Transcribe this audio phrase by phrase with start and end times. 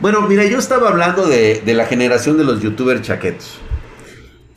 [0.00, 3.58] Bueno, mira, yo estaba hablando de, la generación de los youtubers chaquetos.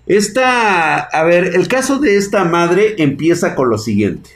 [0.06, 4.30] Esta, a ver, el caso de esta madre empieza con lo siguiente.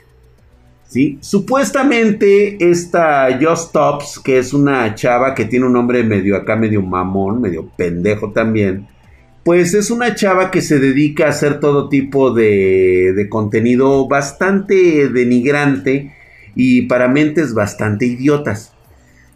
[0.88, 1.20] ¿Sí?
[1.21, 6.81] Supuestamente esta Just Tops, que es una chava que tiene un nombre medio acá, medio
[6.81, 8.88] mamón, medio pendejo también,
[9.44, 16.16] pues es una chava que se dedica a hacer todo tipo de contenido bastante denigrante
[16.56, 18.75] y para mentes bastante idiotas.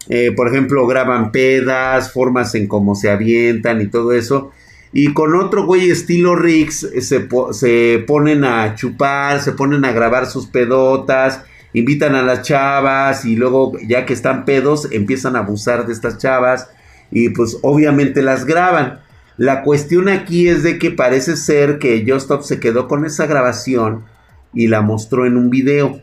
[0.07, 4.51] Eh, por ejemplo, graban pedas, formas en cómo se avientan y todo eso.
[4.91, 9.91] Y con otro güey estilo Riggs eh, se, se, ponen a chupar, se ponen a
[9.91, 11.41] grabar sus pedotas,
[11.73, 16.17] invitan a las chavas y luego ya que están pedos empiezan a abusar de estas
[16.17, 16.69] chavas
[17.11, 19.01] y pues obviamente las graban.
[19.37, 24.05] La cuestión aquí es de que parece ser que Justop se quedó con esa grabación
[24.53, 26.01] y la mostró en un video.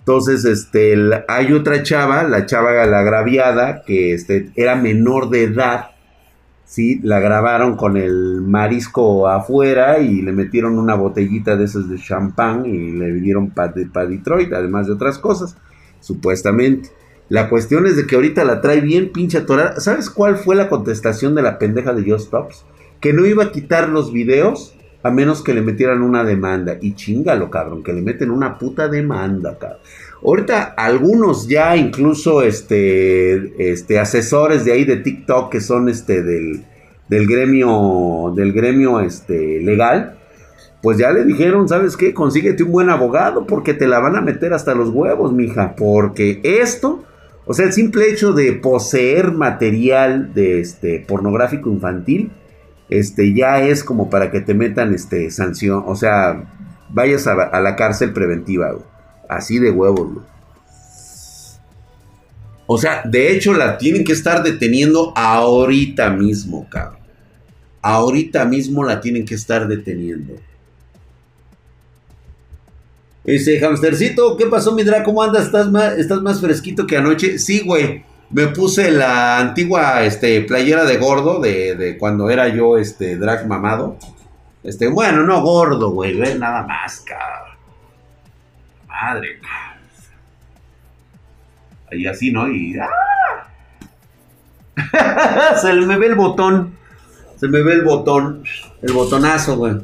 [0.00, 0.96] Entonces, este,
[1.28, 5.90] hay otra chava, la chava la agraviada, que este, era menor de edad
[6.70, 7.00] ¿sí?
[7.02, 12.64] La grabaron con el marisco afuera y le metieron una botellita de esas de champán
[12.64, 15.56] y le vinieron para Detroit, además de otras cosas,
[15.98, 16.90] supuestamente.
[17.28, 19.80] La cuestión es de que ahorita la trae bien pinche atorada.
[19.80, 22.64] ¿Sabes cuál fue la contestación de la pendeja de Just Stops?
[23.00, 26.76] Que no iba a quitar los videos a menos que le metieran una demanda.
[26.80, 29.80] Y chingalo, cabrón, que le meten una puta demanda, cabrón.
[30.22, 36.62] Ahorita algunos ya incluso este, este asesores de ahí de TikTok que son este del,
[37.08, 40.18] del gremio del gremio este legal,
[40.82, 42.12] pues ya le dijeron, ¿sabes qué?
[42.12, 46.40] Consíguete un buen abogado porque te la van a meter hasta los huevos, mija, porque
[46.42, 47.02] esto,
[47.46, 52.30] o sea, el simple hecho de poseer material de este pornográfico infantil
[52.90, 56.42] este ya es como para que te metan este sanción, o sea,
[56.90, 58.84] vayas a, la cárcel preventiva, güey.
[59.28, 60.24] Así de huevos,
[62.66, 66.98] O sea, de hecho la tienen que estar deteniendo ahorita mismo, cabrón.
[67.80, 70.34] Ahorita mismo la tienen que estar deteniendo.
[73.24, 75.04] Ese hamstercito, ¿qué pasó, mi drag?
[75.04, 75.46] ¿Cómo andas?
[75.46, 77.38] ¿Estás más, ¿Estás más fresquito que anoche?
[77.38, 78.04] Sí, güey.
[78.30, 83.46] Me puse la antigua este, playera de gordo de, de, cuando era yo este, drag
[83.46, 83.96] mamado.
[84.62, 86.16] Este, bueno, no gordo, güey.
[86.38, 87.50] Nada más, cabrón
[89.00, 89.40] madre.
[91.92, 92.48] Y así, ¿no?
[92.48, 92.76] Y.
[92.78, 93.46] ¡ah!
[95.60, 96.76] Se me ve el botón.
[97.36, 98.44] Se me ve el botón.
[98.82, 99.78] El botonazo, güey.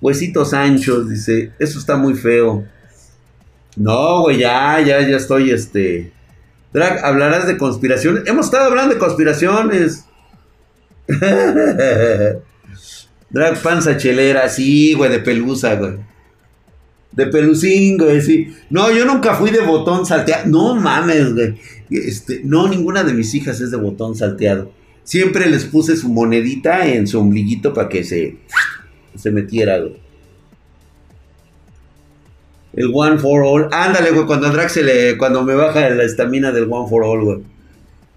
[0.00, 1.52] Huesitos anchos, dice.
[1.58, 2.64] Eso está muy feo.
[3.76, 6.12] No, güey, ya, ya, ya estoy, este.
[6.72, 8.22] Drag, hablarás de conspiraciones.
[8.26, 10.04] Hemos estado hablando de conspiraciones.
[13.30, 15.94] Drag panza chelera, sí, güey, de pelusa, güey.
[17.12, 18.54] De pelucín, güey, sí.
[18.70, 20.48] No, yo nunca fui de botón salteado.
[20.48, 21.56] No mames, güey.
[21.90, 24.70] Este, no, ninguna de mis hijas es de botón salteado.
[25.02, 28.36] Siempre les puse su monedita en su ombliguito para que se,
[29.16, 30.09] se metiera, güey.
[32.72, 33.68] El One for All.
[33.72, 35.18] Ándale, güey, cuando drag se le.
[35.18, 37.38] Cuando me baja la estamina del One for All, güey.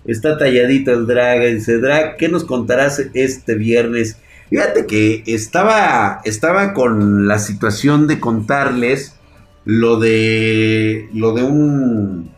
[0.06, 1.42] Está talladito el drag.
[1.54, 4.18] Dice, drag, ¿qué nos contarás este viernes?
[4.50, 9.16] Fíjate que estaba, estaba con la situación de contarles
[9.66, 12.32] lo de, lo de un...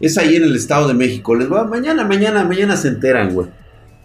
[0.00, 1.34] Es ahí en el Estado de México.
[1.34, 3.48] Les va, mañana, mañana, mañana se enteran, güey.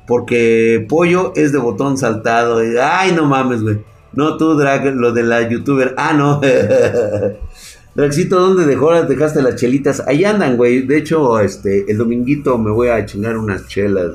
[0.08, 2.62] Porque Pollo es de botón saltado.
[2.82, 3.80] ay, no mames, güey.
[4.14, 5.94] No, tú, Drag, lo de la youtuber.
[5.98, 6.42] Ah, no.
[7.96, 10.04] Dragcito, ¿dónde dejó, dejaste las chelitas?
[10.08, 10.82] Ahí andan, güey.
[10.82, 14.12] De hecho, este, el dominguito me voy a chingar unas chelas.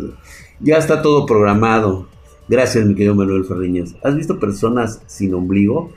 [0.61, 2.09] Ya está todo programado.
[2.49, 3.95] Gracias, mi querido Manuel Ferriñas.
[4.03, 5.93] ¿Has visto personas sin ombligo?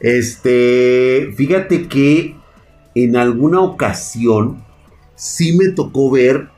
[0.00, 2.36] Este, fíjate que
[2.94, 4.64] en alguna ocasión
[5.14, 6.48] sí me tocó ver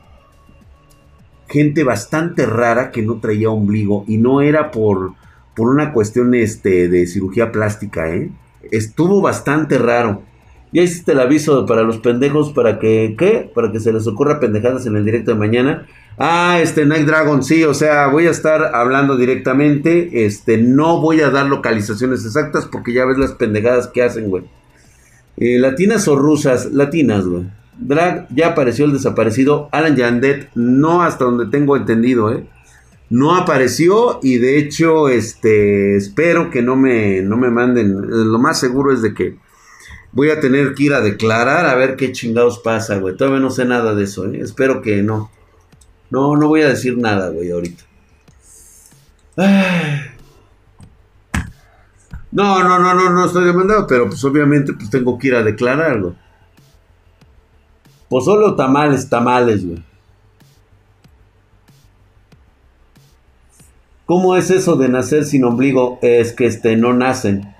[1.47, 5.13] gente bastante rara que no traía ombligo y no era por,
[5.59, 8.31] por una cuestión este, de cirugía plástica, ¿eh?
[8.71, 10.23] Estuvo bastante raro.
[10.71, 13.51] Ya hiciste el aviso para los pendejos para que, ¿qué?
[13.53, 15.85] Para que se les ocurra pendejadas en el directo de mañana.
[16.17, 20.25] Ah, este Night Dragon, sí, o sea, voy a estar hablando directamente.
[20.25, 24.45] Este, no voy a dar localizaciones exactas porque ya ves las pendejadas que hacen, güey.
[25.35, 27.47] Eh, latinas o rusas, latinas, güey.
[27.77, 32.45] Drag, ya apareció el desaparecido Alan Yandet, no hasta donde tengo entendido, ¿eh?
[33.09, 37.95] No apareció y de hecho, este, espero que no me, no me manden.
[38.31, 39.37] Lo más seguro es de que
[40.11, 43.17] voy a tener que ir a declarar a ver qué chingados pasa, güey.
[43.17, 44.39] Todavía no sé nada de eso, ¿eh?
[44.41, 45.31] Espero que no.
[46.11, 47.83] No, no voy a decir nada, güey, ahorita.
[52.31, 55.41] No, no, no, no, no estoy demandado, pero pues obviamente pues tengo que ir a
[55.41, 56.15] declararlo.
[58.07, 59.83] Pues solo tamales, tamales, güey.
[64.09, 65.99] ¿Cómo es eso de nacer sin ombligo?
[66.01, 67.53] Es que este, no nacen.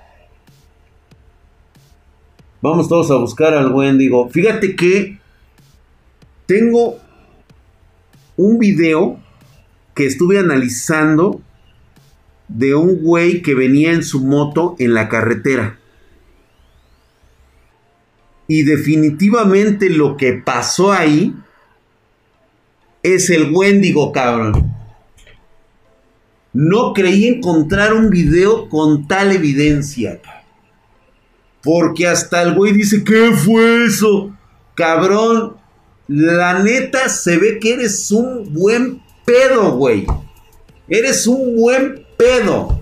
[2.60, 4.28] Vamos todos a buscar al Wendigo.
[4.30, 5.20] Fíjate que
[6.46, 6.98] tengo
[8.36, 9.20] un video
[9.94, 11.40] que estuve analizando
[12.48, 15.78] de un güey que venía en su moto en la carretera.
[18.48, 21.32] Y definitivamente lo que pasó ahí
[23.04, 24.79] es el Wendigo, cabrón.
[26.52, 30.20] No creí encontrar un video con tal evidencia.
[31.62, 34.36] Porque hasta el güey dice, ¿qué fue eso?
[34.74, 35.56] Cabrón,
[36.08, 40.06] la neta se ve que eres un buen pedo, güey.
[40.88, 42.80] Eres un buen pedo.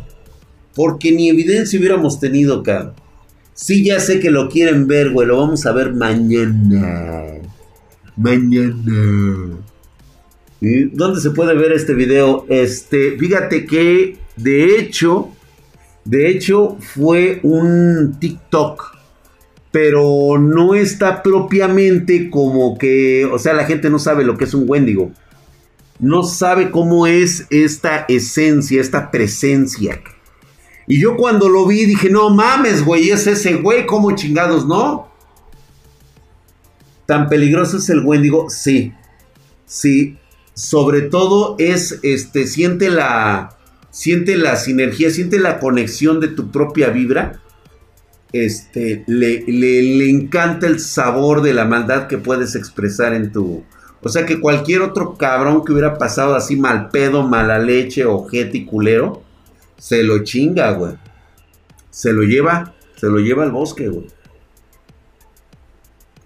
[0.75, 2.95] Porque ni evidencia hubiéramos tenido, cabrón.
[3.53, 5.27] Sí, ya sé que lo quieren ver, güey.
[5.27, 7.43] Lo vamos a ver mañana.
[8.17, 9.59] Mañana.
[10.61, 12.45] ¿Dónde se puede ver este video?
[12.49, 15.33] Este, fíjate que de hecho
[16.09, 18.97] de hecho, fue un TikTok,
[19.71, 24.55] pero no está propiamente como que, o sea, la gente no sabe lo que es
[24.55, 25.13] un Wendigo.
[25.99, 30.01] No sabe cómo es esta esencia, esta presencia.
[30.87, 35.09] Y yo cuando lo vi dije, no mames, güey, es ese güey, ¿cómo chingados, no?
[37.05, 38.49] ¿Tan peligroso es el Wendigo?
[38.49, 38.95] Sí,
[39.67, 40.17] sí.
[40.59, 43.57] Sobre todo es, este, siente la,
[43.91, 47.41] siente la sinergia, siente la conexión de tu propia vibra.
[48.33, 53.63] Este, le, le, encanta el sabor de la maldad que puedes expresar en tu...
[54.03, 58.59] O sea que cualquier otro cabrón que hubiera pasado así mal pedo, mala leche, ojete
[58.59, 59.23] y culero,
[59.77, 60.95] se lo chinga, güey.
[61.91, 64.09] Se lo lleva, se lo lleva al bosque, güey.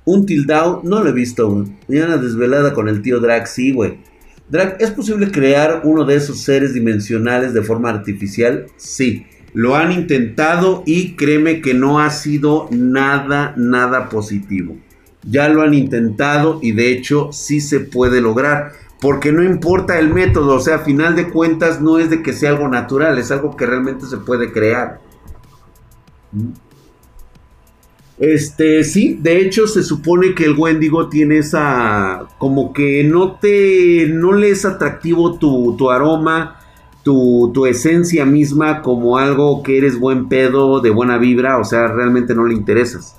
[0.06, 1.76] Un tildao, no lo he visto, güey.
[1.86, 4.10] una desvelada con el tío Drax, sí, güey.
[4.52, 8.66] Drag, ¿es posible crear uno de esos seres dimensionales de forma artificial?
[8.76, 14.76] Sí, lo han intentado y créeme que no ha sido nada, nada positivo.
[15.22, 18.72] Ya lo han intentado y de hecho sí se puede lograr.
[19.00, 22.34] Porque no importa el método, o sea, a final de cuentas no es de que
[22.34, 25.00] sea algo natural, es algo que realmente se puede crear.
[28.18, 34.06] Este, sí, de hecho se supone que el Wendigo tiene esa, como que no te,
[34.08, 36.60] no le es atractivo tu, aroma,
[37.02, 41.88] tu, tu, esencia misma como algo que eres buen pedo, de buena vibra, o sea,
[41.88, 43.16] realmente no le interesas.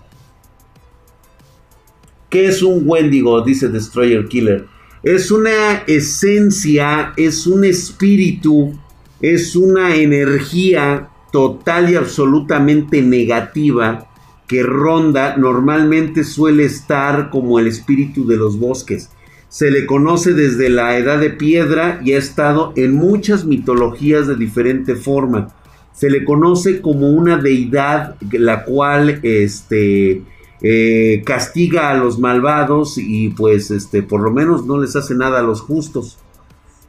[2.29, 3.41] ¿Qué es un Wendigo?
[3.41, 4.67] Dice Destroyer Killer.
[5.03, 8.73] Es una esencia, es un espíritu,
[9.21, 14.12] es una energía total y absolutamente negativa
[14.47, 19.09] que ronda normalmente suele estar como el espíritu de los bosques.
[19.49, 24.35] Se le conoce desde la edad de piedra y ha estado en muchas mitologías de
[24.35, 25.53] diferente forma.
[25.93, 30.23] Se le conoce como una deidad la cual este,
[30.61, 35.39] eh, castiga a los malvados y pues este, por lo menos no les hace nada
[35.39, 36.17] a los justos.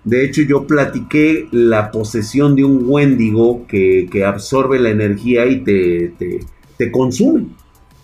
[0.04, 6.40] De hecho, yo platiqué la posesión de un Wendigo que, absorbe la energía y te
[6.90, 7.46] consume.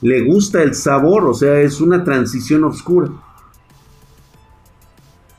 [0.00, 3.10] Le gusta el sabor, o sea, es una transición oscura.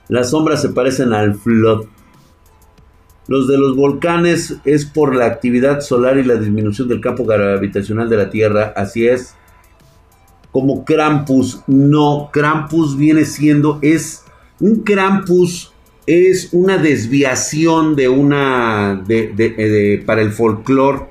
[0.07, 1.85] Las sombras se parecen al flood.
[3.27, 8.09] Los de los volcanes es por la actividad solar y la disminución del campo gravitacional
[8.09, 9.35] de la Tierra, así es.
[10.51, 14.25] Como Krampus, no, Krampus viene siendo, es
[14.59, 15.71] un Krampus
[16.05, 21.05] es una desviación de una, de, para el folclore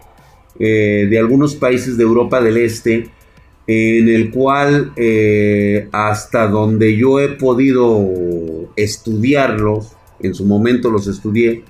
[0.60, 3.10] eh, de algunos países de Europa del Este,
[3.66, 11.64] en el cual eh, hasta donde yo he podido estudiarlos, en su momento los estudié,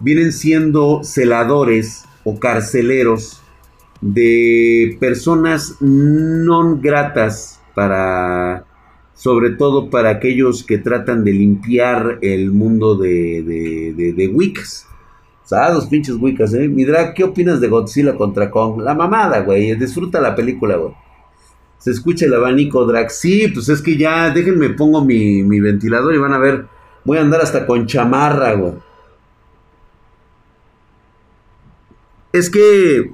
[0.00, 3.40] vienen siendo celadores o carceleros
[4.00, 8.64] de personas no gratas para,
[9.14, 14.86] sobre todo para aquellos que tratan de limpiar el mundo de, de, de Wicks.
[14.88, 14.91] O
[15.56, 16.68] sea, los pinches Wickas, ¿eh?
[16.68, 18.80] Midra, ¿qué opinas de Godzilla contra Kong?
[18.82, 19.74] La mamada, güey.
[19.76, 20.94] Disfruta la película, güey.
[21.78, 23.18] Se escucha el abanico Drax.
[23.18, 26.66] Sí, pues es que ya, déjenme pongo mi, mi ventilador y van a ver.
[27.04, 28.74] Voy a andar hasta con chamarra, güey.
[32.32, 33.10] Es que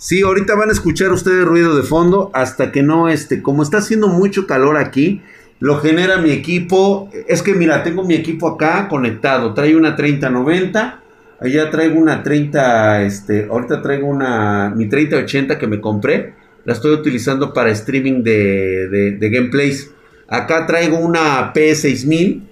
[0.00, 3.78] Sí, ahorita van a escuchar ustedes ruido de fondo hasta que no, este, como está
[3.78, 5.22] haciendo mucho calor aquí,
[5.58, 7.10] lo genera mi equipo.
[7.26, 9.54] Es que mira, tengo mi equipo acá conectado.
[9.54, 11.02] Trae una 3090
[11.40, 16.34] Allá traigo una 30, este, ahorita traigo una, mi 3080 que me compré.
[16.64, 19.90] La estoy utilizando para streaming de, de, gameplays.
[20.26, 22.42] Acá traigo una P6000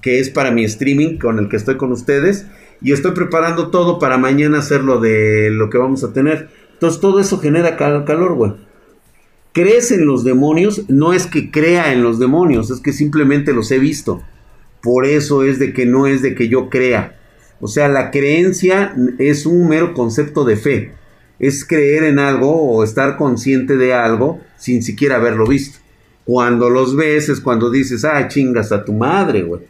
[0.00, 2.46] que es para mi streaming con el que estoy con ustedes.
[2.80, 6.48] y estoy preparando todo para mañana hacer lo de lo que vamos a tener.
[6.74, 8.52] Entonces todo eso genera calor, güey.
[9.52, 10.88] ¿Crees en los demonios?
[10.88, 14.22] No es que crea en los demonios, es que simplemente los he visto.
[14.82, 17.15] Por eso es de que no es de que yo crea.
[17.60, 20.92] O sea, la creencia es un mero concepto de fe.
[21.38, 25.78] Es creer en algo o estar consciente de algo sin siquiera haberlo visto.
[26.24, 29.62] Cuando los ves es cuando dices, ah, chingas a tu madre, güey.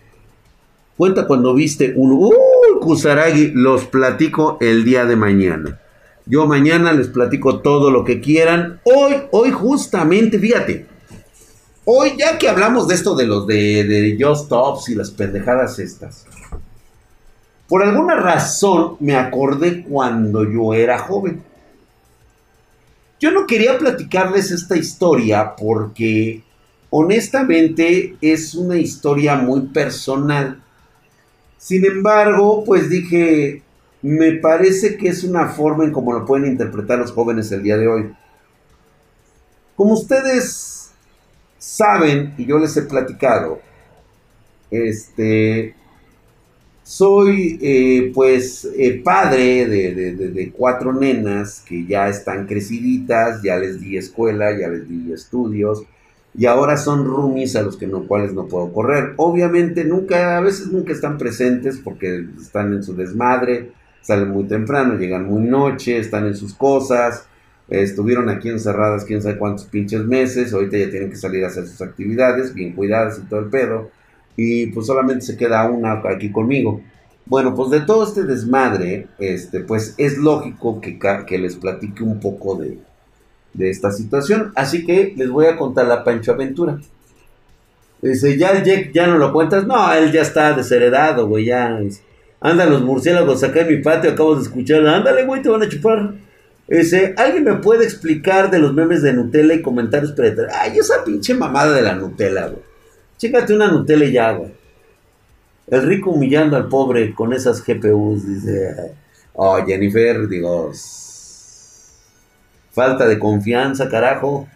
[0.97, 5.81] Cuenta cuando viste un uh, Kusaragi, los platico el día de mañana.
[6.25, 8.81] Yo mañana les platico todo lo que quieran.
[8.85, 10.87] Hoy, hoy justamente, fíjate.
[11.85, 15.79] Hoy ya que hablamos de esto de los de, de Just Tops y las pendejadas
[15.79, 16.27] estas.
[17.69, 21.43] Por alguna razón me acordé cuando yo era joven.
[23.19, 26.43] Yo no quería platicarles esta historia porque
[26.91, 30.63] honestamente es una historia muy personal.
[31.59, 33.63] Sin embargo, pues dije,
[34.03, 37.77] me parece que es una forma en cómo lo pueden interpretar los jóvenes el día
[37.77, 38.13] de hoy.
[39.75, 40.93] Como ustedes
[41.59, 43.61] saben, y yo les he platicado,
[44.71, 45.75] este,
[46.87, 53.81] soy eh, pues eh, padre de, de, cuatro nenas que ya están creciditas, ya les
[53.81, 55.83] di escuela, ya les di estudios,
[56.33, 59.15] y ahora son roomies a los que no, cuales no puedo correr.
[59.17, 64.97] Obviamente nunca, a veces nunca están presentes porque están en su desmadre, salen muy temprano,
[64.97, 67.27] llegan muy noche, están en sus cosas,
[67.69, 71.67] estuvieron aquí encerradas quién sabe cuántos pinches meses, ahorita ya tienen que salir a hacer
[71.67, 73.91] sus actividades, bien cuidadas y todo el pedo,
[74.37, 76.81] y pues solamente se queda una aquí conmigo.
[77.25, 82.21] Bueno, pues de todo este desmadre, este, pues es lógico que, que les platique un
[82.21, 82.79] poco de,
[83.53, 84.53] de esta situación.
[84.55, 86.79] Así que les voy a contar la Pancho Aventura.
[88.01, 89.67] Dice, ya el Jack ya no lo cuentas.
[89.67, 91.47] No, él ya está desheredado, güey.
[91.47, 91.81] Ya.
[92.41, 94.87] Anda los murciélagos acá en mi patio, acabo de escuchar.
[94.87, 96.15] Ándale, güey, te van a chupar.
[96.69, 100.53] Dice, ¿alguien me puede explicar de los memes de Nutella y comentarios predatorios?
[100.55, 102.66] Ay, esa pinche mamada de la Nutella, güey.
[103.19, 104.53] Chécate una Nutella y ya, güey.
[105.69, 108.93] El rico humillando al pobre con esas GPUs, dice.
[109.33, 110.73] Oh, Jennifer, digo,
[112.73, 114.47] Falta de confianza, carajo.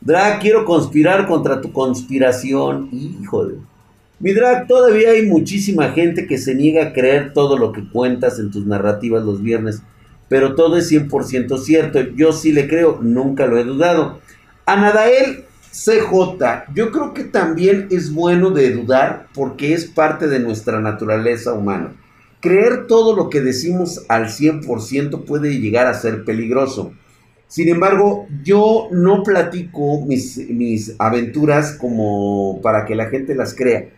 [0.00, 2.88] Drag, quiero conspirar contra tu conspiración.
[2.90, 3.56] Híjole.
[4.18, 8.38] Mi Drag, todavía hay muchísima gente que se niega a creer todo lo que cuentas
[8.38, 9.82] en tus narrativas los viernes.
[10.28, 12.00] Pero todo es 100% cierto.
[12.00, 14.20] Yo sí le creo, nunca lo he dudado.
[14.64, 15.44] A Nadael
[15.76, 21.52] CJ, yo creo que también es bueno de dudar porque es parte de nuestra naturaleza
[21.52, 21.94] humana.
[22.40, 26.92] Creer todo lo que decimos al 100% puede llegar a ser peligroso.
[27.46, 33.90] Sin embargo, yo no platico mis, mis aventuras como para que la gente las crea.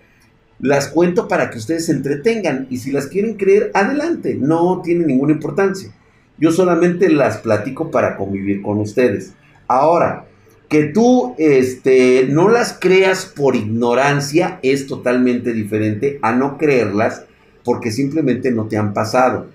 [0.59, 5.07] Las cuento para que ustedes se entretengan y si las quieren creer, adelante, no tiene
[5.07, 5.95] ninguna importancia.
[6.39, 9.35] Yo solamente las platico para convivir con ustedes.
[9.69, 10.28] Ahora,
[10.69, 17.25] que tú este, no las creas por ignorancia es totalmente diferente a no creerlas
[17.65, 19.47] porque simplemente no te han pasado.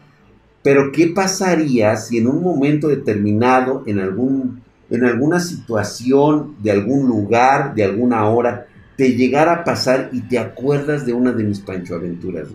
[0.63, 7.07] Pero ¿qué pasaría si en un momento determinado, en, algún, en alguna situación, de algún
[7.07, 8.65] lugar, de alguna hora,
[8.97, 12.47] te llegara a pasar y te acuerdas de una de mis Pancho Aventuras?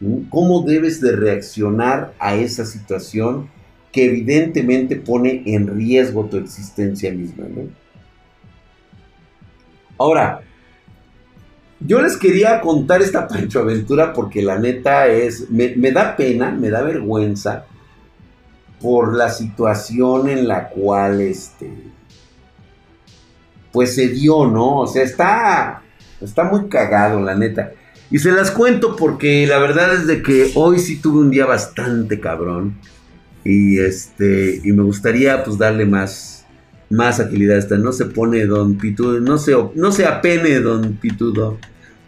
[0.00, 0.28] ¿Mm?
[0.28, 3.48] ¿Cómo debes de reaccionar a esa situación
[3.94, 7.44] que evidentemente pone en riesgo tu existencia misma?
[9.96, 10.40] Ahora,
[11.78, 16.70] yo les quería contar esta Pancho Aventura porque la neta es, me, da pena, me
[16.70, 17.66] da vergüenza
[18.80, 21.70] por la situación en la cual este,
[23.70, 24.80] pues se dio, ¿no?
[24.80, 25.82] O sea, está,
[26.20, 27.74] está muy cagado, la neta.
[28.10, 31.46] Y se las cuento porque la verdad es de que hoy sí tuve un día
[31.46, 32.76] bastante cabrón.
[33.44, 36.46] Y este, y me gustaría pues darle más,
[36.90, 37.76] más agilidad a esta.
[37.76, 41.58] No se pone Don Pitudo, no se, no se apene Don Pitudo.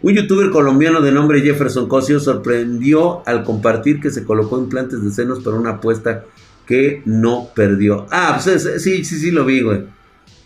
[0.01, 5.11] Un youtuber colombiano de nombre Jefferson Cosio sorprendió al compartir que se colocó implantes de
[5.11, 6.25] senos para una apuesta
[6.65, 8.05] que no perdió.
[8.11, 9.85] Ah, pues sí, sí, sí lo vi, güey.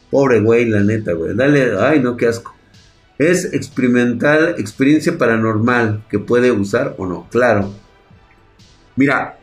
[0.10, 1.36] Pobre güey, la neta, güey.
[1.36, 2.54] Dale, ay, no, qué asco.
[3.18, 7.74] Es experimental, experiencia paranormal que puede usar o no, claro.
[8.96, 9.38] Mira,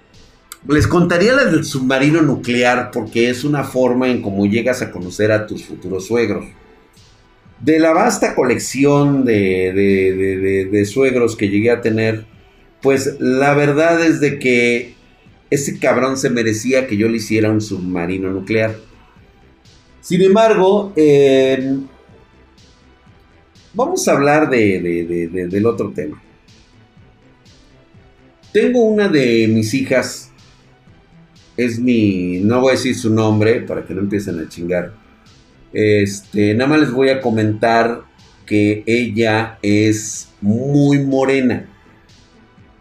[0.67, 5.31] les contaría la del submarino nuclear porque es una forma en cómo llegas a conocer
[5.31, 6.47] a tus futuros suegros
[7.61, 12.25] de la vasta colección de, suegros que llegué a tener,
[12.81, 14.95] pues la verdad es de que
[15.51, 18.77] ese cabrón se merecía que yo le hiciera un submarino nuclear.
[20.01, 20.95] Sin embargo,
[23.75, 26.23] vamos a hablar del otro tema.
[28.53, 30.28] tengo una de mis hijas.
[31.59, 32.39] Es mi.
[32.39, 34.95] No voy a decir su nombre para que no empiecen a chingar.
[35.73, 38.03] Este, nada más les voy a comentar
[38.47, 41.67] que ella es muy morena.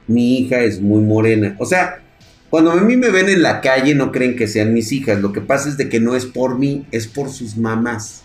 [0.08, 1.58] Mi hija es muy morena.
[1.60, 2.04] O sea,
[2.50, 5.20] cuando a mí me ven en la calle no creen que sean mis hijas.
[5.20, 8.24] Lo que pasa es de que no es por mí, es por sus mamás.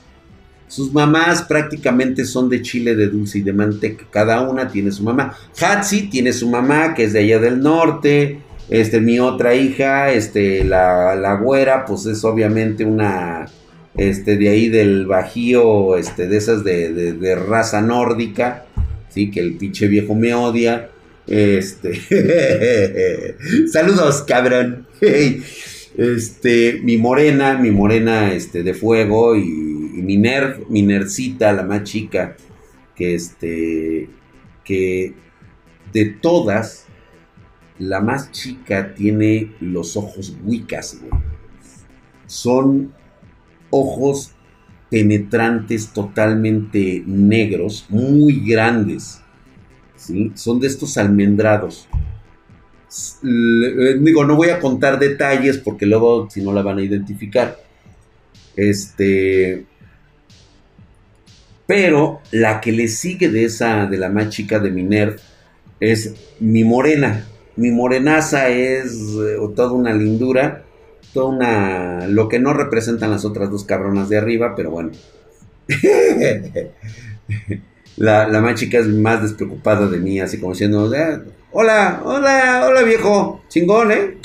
[0.69, 4.05] Sus mamás prácticamente son de chile de dulce y de manteca.
[4.11, 5.35] Cada una tiene su mamá.
[5.61, 8.41] Hatsi tiene su mamá, que es de allá del norte.
[8.69, 13.47] Este, mi otra hija, este, la, la güera, pues es obviamente una,
[13.97, 18.67] este, de ahí del Bajío, este, de esas de, de raza nórdica.
[19.09, 20.89] Sí, que el pinche viejo me odia.
[21.27, 22.01] Este.
[23.69, 24.87] Saludos, cabrón.
[25.95, 31.85] Este, mi morena, mi morena este, de fuego y, mi nerd, mi nerdcita, la más
[31.85, 32.35] chica,
[32.97, 34.09] que este,
[34.65, 35.13] que
[35.93, 36.87] de todas,
[37.89, 41.01] la más chica tiene los ojos wicas,
[42.27, 42.93] Son
[43.71, 44.33] ojos
[44.91, 49.23] penetrantes totalmente negros, muy grandes
[50.35, 51.89] son de estos almendrados.
[53.25, 57.59] Eh, digo, no voy a contar detalles porque luego si no la van a identificar.
[58.57, 59.65] Este.
[61.67, 64.87] Pero la que le sigue de esa, de la más chica de mi
[65.81, 67.27] es mi morena.
[67.57, 70.65] Mi morenaza es eh, toda una lindura,
[71.13, 72.07] toda una.
[72.09, 74.91] lo que no representan las otras dos cabronas de arriba, pero bueno.
[77.97, 80.91] La, más chica es más despreocupada de mí, así como diciendo,
[81.51, 84.17] hola, hola, hola viejo, chingón, ¿eh?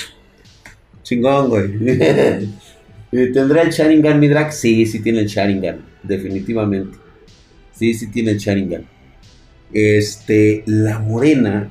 [1.02, 1.78] Chingón, güey.
[3.32, 4.52] ¿Tendrá el Sharingan mi drag?
[4.52, 6.98] Sí, sí tiene el Sharingan, definitivamente.
[7.74, 8.86] Sí, sí tiene el Sharingan.
[9.72, 11.70] Este, la morena,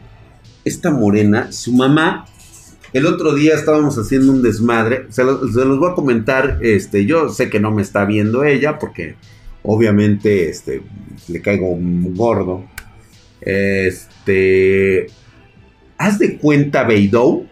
[0.67, 2.25] esta morena, su mamá,
[2.93, 7.49] el otro día estábamos haciendo un desmadre, se, los voy a comentar, este, yo sé
[7.49, 9.15] que no me está viendo ella porque
[9.63, 10.81] obviamente este,
[11.27, 11.77] le caigo
[12.15, 12.65] gordo.
[13.41, 15.07] Este,
[15.97, 17.47] haz de cuenta Beidou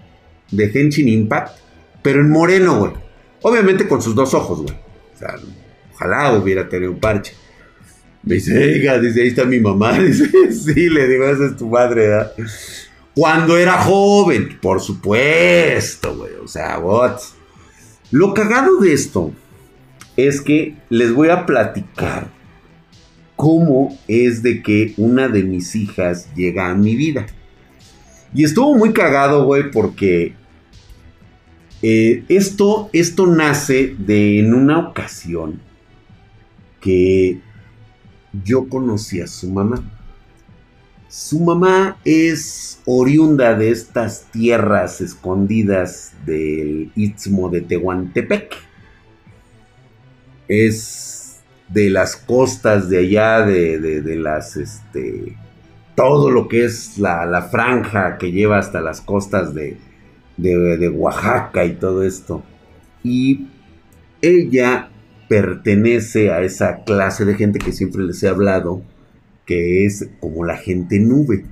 [0.51, 1.57] de Henshin Impact,
[2.01, 2.91] pero en moreno, güey.
[3.41, 4.75] Obviamente con sus dos ojos, güey.
[5.13, 5.35] O sea,
[5.93, 7.33] ojalá hubiera tenido un parche.
[8.23, 8.53] Me dice,
[8.99, 9.99] dice, ahí está mi mamá.
[9.99, 12.09] Dice, sí, le digo, esa es tu madre.
[13.15, 16.33] Cuando era joven, por supuesto, güey.
[16.43, 17.19] O sea, what?
[18.11, 19.31] Lo cagado de esto
[20.17, 22.29] es que les voy a platicar
[23.35, 27.25] cómo es de que una de mis hijas llega a mi vida.
[28.33, 30.33] Y estuvo muy cagado, güey, porque
[31.81, 35.61] eh, esto, esto nace de en una ocasión
[36.81, 37.39] que
[38.43, 39.94] yo conocí a su mamá.
[41.15, 48.53] Su mamá es oriunda de estas tierras escondidas del istmo de Tehuantepec
[50.49, 51.37] es
[51.69, 55.37] de las costas de allá, de, las, este,
[55.95, 59.77] todo lo que es la, franja que lleva hasta las costas de,
[60.35, 62.43] de, Oaxaca y todo esto.
[63.03, 63.47] Y
[64.21, 64.89] ella
[65.29, 68.83] pertenece a esa clase de gente que siempre les he hablado,
[69.45, 71.45] que es como la gente nube.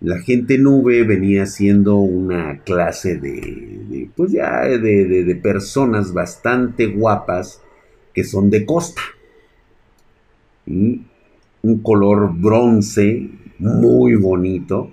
[0.00, 4.78] La gente nube venía siendo una clase de, pues ya, de,
[5.24, 7.60] de personas bastante guapas,
[8.12, 9.02] que son de costa.
[10.66, 14.90] Un color bronce, muy bonito,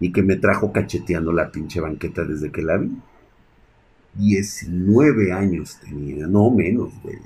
[0.00, 2.90] y que me trajo cacheteando la pinche banqueta desde que la vi.
[4.14, 7.16] 19 años tenía, no menos, güey.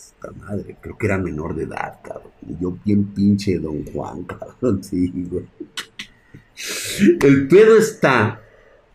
[0.00, 2.32] Esta madre, creo que era menor de edad, cabrón.
[2.60, 5.44] Yo bien pinche don Juan, cabrón, sí, güey.
[7.20, 8.42] El pedo está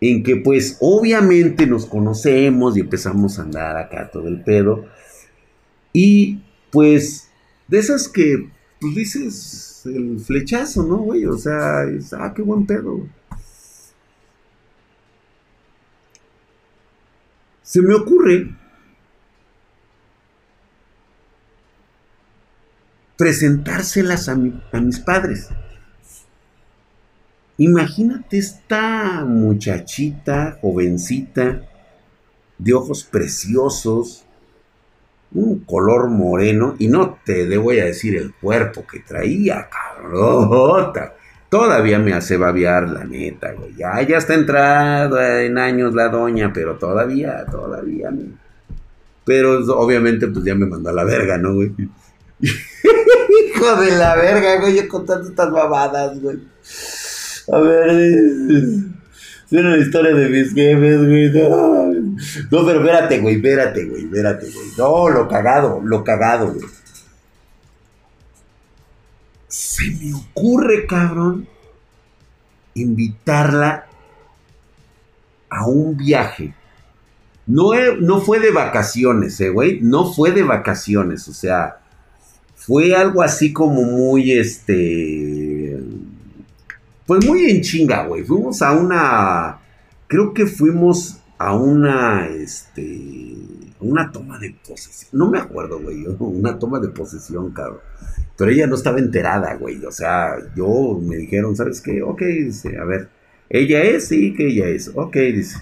[0.01, 4.85] en que pues obviamente nos conocemos y empezamos a andar acá todo el pedo.
[5.93, 6.41] Y
[6.71, 7.29] pues,
[7.67, 11.25] de esas que, pues dices, el flechazo, ¿no, güey?
[11.25, 13.07] O sea, es, ah, qué buen pedo.
[17.63, 18.55] Se me ocurre
[23.17, 25.49] presentárselas a, mis padres.
[27.58, 31.62] Imagínate esta muchachita, jovencita,
[32.58, 34.25] de ojos preciosos,
[35.32, 40.93] un color moreno, y no te debo a decir el cuerpo que traía, cabrón.
[41.49, 43.75] Todavía me hace babiar, la neta, güey.
[43.75, 48.10] Ya, ya está entrada en años la doña, pero todavía, todavía.
[49.23, 51.71] Pero obviamente, pues ya me mandó a la verga, ¿no, güey?
[53.73, 56.39] De la verga, güey, yo contando estas babadas, güey.
[57.51, 58.95] A ver.
[59.49, 61.32] Suena la historia de mis jefes, güey.
[61.32, 62.65] No.
[62.65, 64.67] pero espérate, güey, espérate, güey, espérate, güey.
[64.78, 66.65] No, lo cagado, lo cagado, güey.
[69.47, 71.47] Se me ocurre, cabrón,
[72.75, 73.88] invitarla
[75.49, 76.54] a un viaje.
[77.47, 79.80] No, no fue de vacaciones, eh, güey.
[79.82, 81.28] No fue de vacaciones.
[81.28, 81.80] O sea,
[82.65, 85.80] fue algo así como muy, este...
[87.06, 88.23] Pues muy en chinga, güey.
[88.23, 89.60] Fuimos a una...
[90.08, 93.36] Creo que fuimos a una, este...
[93.80, 95.10] Una toma de posesión.
[95.13, 96.08] No me acuerdo, güey.
[96.17, 97.82] Una toma de posesión, cabrón.
[98.36, 99.86] Pero ella no estaba enterada, güey.
[99.86, 102.01] O sea, yo me dijeron, ¿sabes qué?
[102.01, 103.10] Ok, dice, a ver.
[103.47, 104.91] Ella es, sí, que ella es.
[104.95, 105.58] Ok, dice.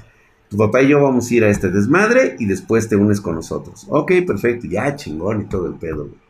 [0.47, 3.35] Tu papá y yo vamos a ir a este desmadre y después te unes con
[3.35, 3.85] nosotros.
[3.89, 4.67] Ok, perfecto.
[4.67, 6.22] Ya, chingón y todo el pedo, güey.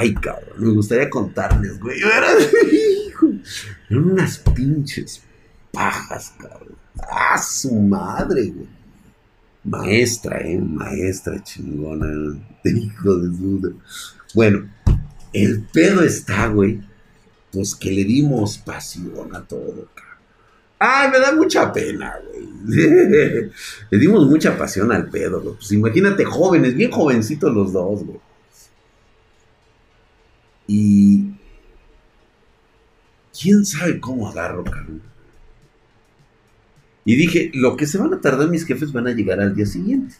[0.00, 1.98] Ay, cabrón, me gustaría contarles, güey.
[3.90, 5.22] Eran unas pinches
[5.72, 6.76] pajas, cabrón.
[7.10, 8.68] Ah, su madre, güey.
[9.64, 12.06] Maestra, eh, maestra chingona.
[12.64, 13.70] Hijo de duda.
[14.34, 14.70] Bueno,
[15.32, 16.80] el pedo está, güey.
[17.50, 20.18] Pues que le dimos pasión a todo, cabrón.
[20.78, 22.46] Ay, me da mucha pena, güey.
[23.90, 25.56] le dimos mucha pasión al pedo, güey.
[25.56, 28.27] Pues imagínate, jóvenes, bien jovencitos los dos, güey.
[30.68, 31.24] Y.
[33.40, 35.02] ¿Quién sabe cómo agarro, cabrón?
[37.04, 39.66] Y dije, lo que se van a tardar mis jefes van a llegar al día
[39.66, 40.14] siguiente.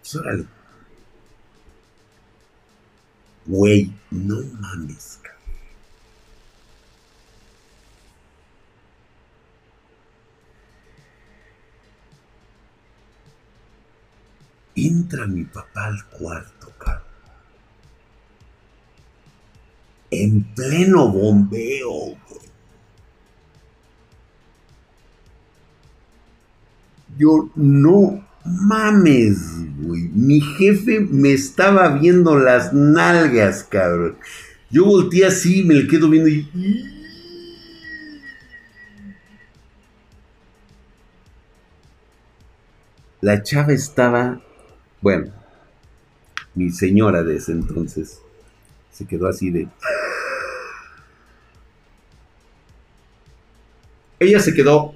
[0.00, 0.46] Pues órale.
[3.46, 5.42] Güey, no mames, cabrón.
[14.76, 17.07] Entra mi papá al cuarto, cabrón.
[20.10, 22.16] En pleno bombeo.
[27.18, 29.38] Yo no mames,
[29.80, 30.08] güey.
[30.14, 34.16] Mi jefe me estaba viendo las nalgas, cabrón.
[34.70, 36.48] Yo volteé así, me le quedo viendo y.
[43.20, 44.40] La chava estaba.
[45.00, 45.32] Bueno,
[46.54, 48.20] mi señora de ese entonces
[48.98, 49.68] se quedó así de.
[54.18, 54.92] Ella se quedó.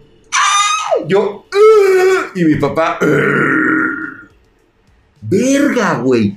[1.07, 1.47] Yo.
[2.35, 2.99] Y mi papá.
[5.21, 6.37] Verga, güey.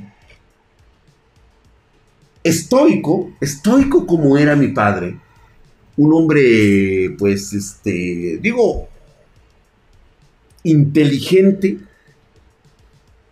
[2.43, 5.19] Estoico, estoico como era mi padre.
[5.97, 8.87] Un hombre, pues, este, digo,
[10.61, 11.79] inteligente,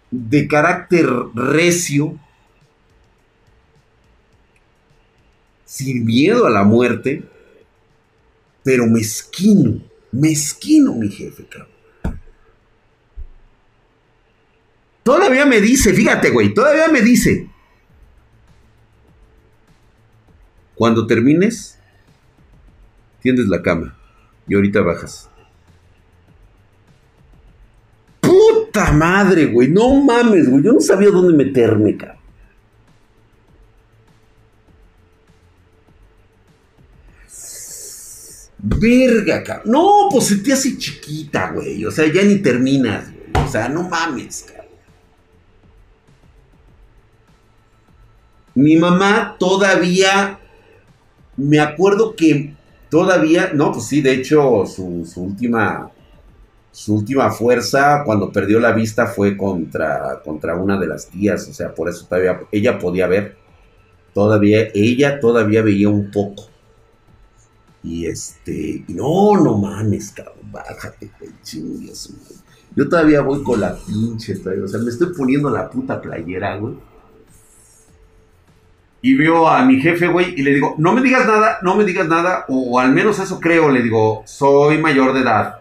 [0.10, 2.18] de carácter recio,
[5.74, 7.24] sin miedo a la muerte,
[8.64, 9.82] pero mezquino,
[10.12, 12.20] mezquino mi jefe, cabrón.
[15.02, 17.50] Todavía me dice, fíjate, güey, todavía me dice.
[20.76, 21.80] Cuando termines,
[23.24, 23.98] tiendes la cama
[24.48, 25.28] y ahorita bajas.
[28.22, 32.23] Puta madre, güey, no mames, güey, yo no sabía dónde meterme, cabrón.
[38.66, 39.72] Verga, cabrón.
[39.74, 41.84] No, pues se te hace chiquita, güey.
[41.86, 43.46] O sea, ya ni terminas, güey.
[43.46, 44.64] O sea, no mames, cabrón.
[48.56, 50.40] Mi mamá todavía,
[51.36, 52.54] me acuerdo que
[52.90, 55.90] todavía, no, pues sí, de hecho, su, última,
[56.72, 61.54] su última fuerza cuando perdió la vista fue contra, contra una de las tías, o
[61.54, 63.36] sea, por eso todavía, ella podía ver,
[64.14, 66.53] todavía, ella todavía veía un poco.
[67.84, 71.32] Y este, no, no mames, cabrón, bájate, güey,
[72.76, 76.76] Yo todavía voy con la pinche, o sea, me estoy poniendo la puta playera, güey
[79.06, 81.84] y veo a mi jefe, güey, y le digo, no me digas nada, no me
[81.84, 85.60] digas nada, o, al menos eso creo, le digo, soy mayor de edad.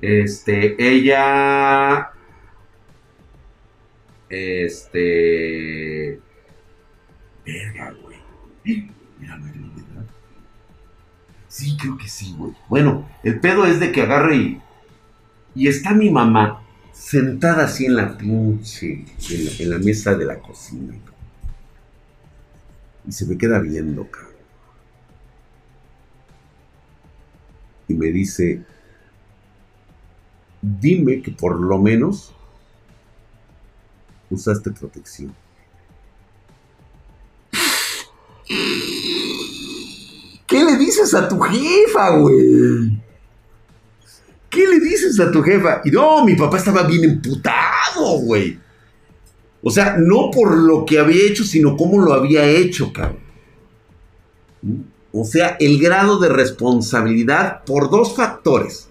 [0.00, 2.10] Este, ella...
[4.30, 6.18] Este...
[7.44, 8.93] Verga, güey.
[11.54, 12.52] Sí, creo que sí, güey.
[12.68, 14.60] Bueno, el pedo es de que agarre y...
[15.54, 20.24] Y está mi mamá sentada así en la pinche, en la, en la mesa de
[20.24, 20.96] la cocina.
[23.06, 24.32] Y se me queda viendo, cabrón.
[27.86, 28.64] Y me dice,
[30.60, 32.34] dime que por lo menos
[34.28, 35.32] usaste protección.
[40.74, 43.02] le dices a tu jefa, güey?
[44.50, 45.80] ¿Qué le dices a tu jefa?
[45.84, 48.58] Y no, mi papá estaba bien emputado, güey.
[49.62, 53.20] O sea, no por lo que había hecho, sino cómo lo había hecho, cabrón.
[55.12, 58.88] O sea, el grado de responsabilidad por dos factores.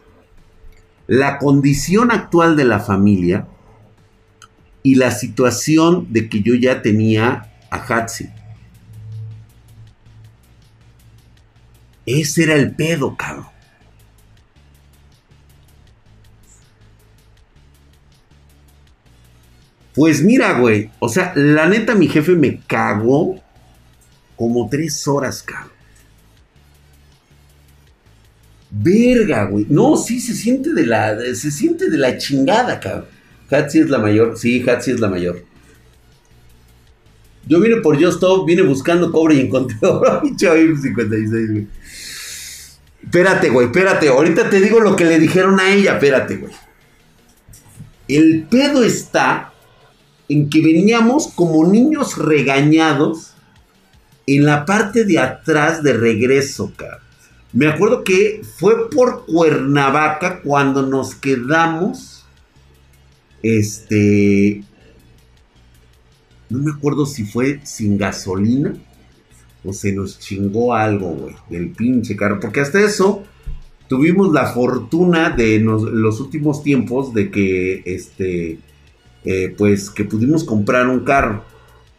[1.07, 3.47] La condición actual de la familia
[4.83, 8.29] y la situación de que yo ya tenía a Hatsi.
[12.05, 13.47] Ese era el pedo, cabrón.
[19.93, 20.89] Pues mira, güey.
[20.99, 23.41] O sea, la neta, mi jefe me cagó
[24.35, 25.71] como tres horas, cabrón.
[28.71, 29.67] Verga, güey.
[29.69, 31.15] No, sí, se siente de la.
[31.35, 33.05] Se siente de la chingada, cabrón.
[33.51, 34.37] Hatsi es la mayor.
[34.37, 35.45] Sí, Hatsi es la mayor.
[37.45, 40.21] Yo vine por Just Stop, vine buscando cobre y encontré oro.
[40.23, 41.67] 56, güey.
[43.03, 44.07] Espérate, güey, espérate.
[44.07, 45.93] Ahorita te digo lo que le dijeron a ella.
[45.93, 46.53] Espérate, güey.
[48.07, 49.53] El pedo está
[50.29, 53.33] en que veníamos como niños regañados
[54.25, 56.99] en la parte de atrás de regreso, cabrón.
[57.51, 62.25] Me acuerdo que fue por Cuernavaca cuando nos quedamos.
[63.43, 64.63] Este.
[66.49, 68.73] No me acuerdo si fue sin gasolina
[69.63, 72.39] o se nos chingó algo, güey, del pinche carro.
[72.39, 73.23] Porque hasta eso
[73.87, 78.59] tuvimos la fortuna de los últimos tiempos de que, este,
[79.25, 81.43] eh, pues, que pudimos comprar un carro,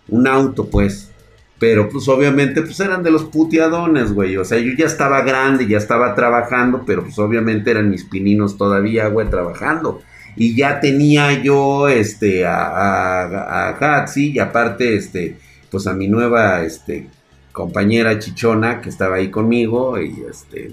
[0.09, 1.11] un auto, pues.
[1.59, 4.37] Pero pues obviamente pues eran de los puteadones, güey.
[4.37, 8.59] O sea, yo ya estaba grande, ya estaba trabajando, pero pues obviamente eran mis pininos
[8.59, 10.03] todavía, güey, trabajando.
[10.37, 15.39] Y ya tenía yo, este, a, a, a y aparte, este,
[15.71, 17.09] pues a mi nueva, este,
[17.53, 20.73] compañera chichona que estaba ahí conmigo y este...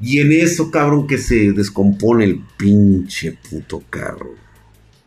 [0.00, 4.34] Y en eso, cabrón, que se descompone el pinche puto carro.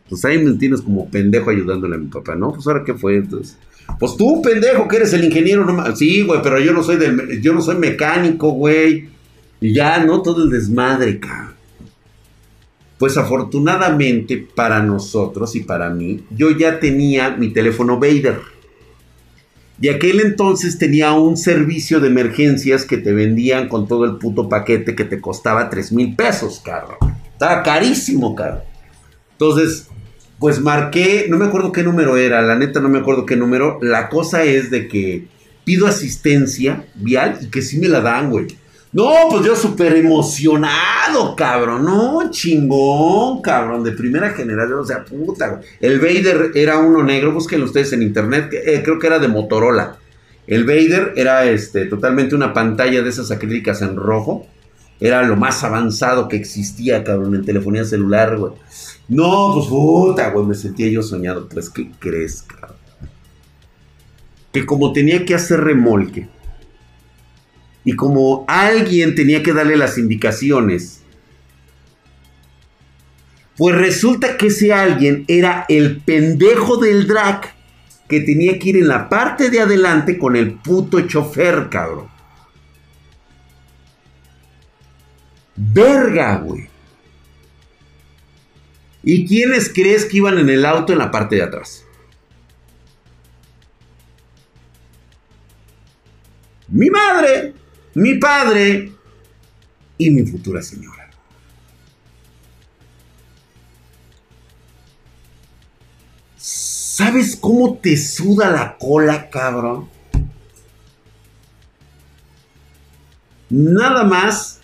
[0.08, 2.52] Pues ahí me tienes como pendejo ayudándole a mi papá, ¿no?
[2.52, 3.56] Pues ahora qué fue entonces.
[4.00, 7.40] Pues tú, pendejo, que eres el ingeniero, no Sí, güey, pero yo no soy del,
[7.40, 9.08] yo no soy mecánico, güey.
[9.60, 10.22] Y ya, ¿no?
[10.22, 11.57] Todo el desmadre, cabrón.
[12.98, 18.40] Pues afortunadamente para nosotros y para mí, yo ya tenía mi teléfono Vader.
[19.80, 24.48] Y aquel entonces tenía un servicio de emergencias que te vendían con todo el puto
[24.48, 26.98] paquete que te costaba 3 mil pesos, carro.
[27.32, 28.62] Estaba carísimo, carro.
[29.32, 29.86] Entonces,
[30.40, 33.78] pues marqué, no me acuerdo qué número era, la neta no me acuerdo qué número.
[33.80, 35.28] La cosa es de que
[35.62, 38.48] pido asistencia vial y que sí me la dan, güey.
[38.92, 41.84] No, pues yo súper emocionado, cabrón.
[41.84, 43.84] No, chingón, cabrón.
[43.84, 45.48] De primera generación, o sea, puta.
[45.48, 45.68] Güey.
[45.80, 48.50] El Vader era uno negro, búsquenlo ustedes en internet.
[48.52, 49.98] Eh, creo que era de Motorola.
[50.46, 54.46] El Vader era este, totalmente una pantalla de esas acrílicas en rojo.
[55.00, 58.54] Era lo más avanzado que existía, cabrón, en telefonía celular, güey.
[59.08, 61.46] No, pues puta, güey, me sentía yo soñado.
[61.48, 62.76] Pues, ¿qué crees, cabrón?
[64.50, 66.28] Que como tenía que hacer remolque,
[67.88, 71.00] y como alguien tenía que darle las indicaciones,
[73.56, 77.54] pues resulta que ese alguien era el pendejo del drag
[78.06, 82.08] que tenía que ir en la parte de adelante con el puto chofer, cabrón.
[85.56, 86.68] Verga, güey.
[89.02, 91.86] ¿Y quiénes crees que iban en el auto en la parte de atrás?
[96.68, 97.54] Mi madre,
[97.98, 98.92] mi padre
[99.98, 101.10] y mi futura señora.
[106.36, 109.88] ¿Sabes cómo te suda la cola, cabrón?
[113.50, 114.60] Nada más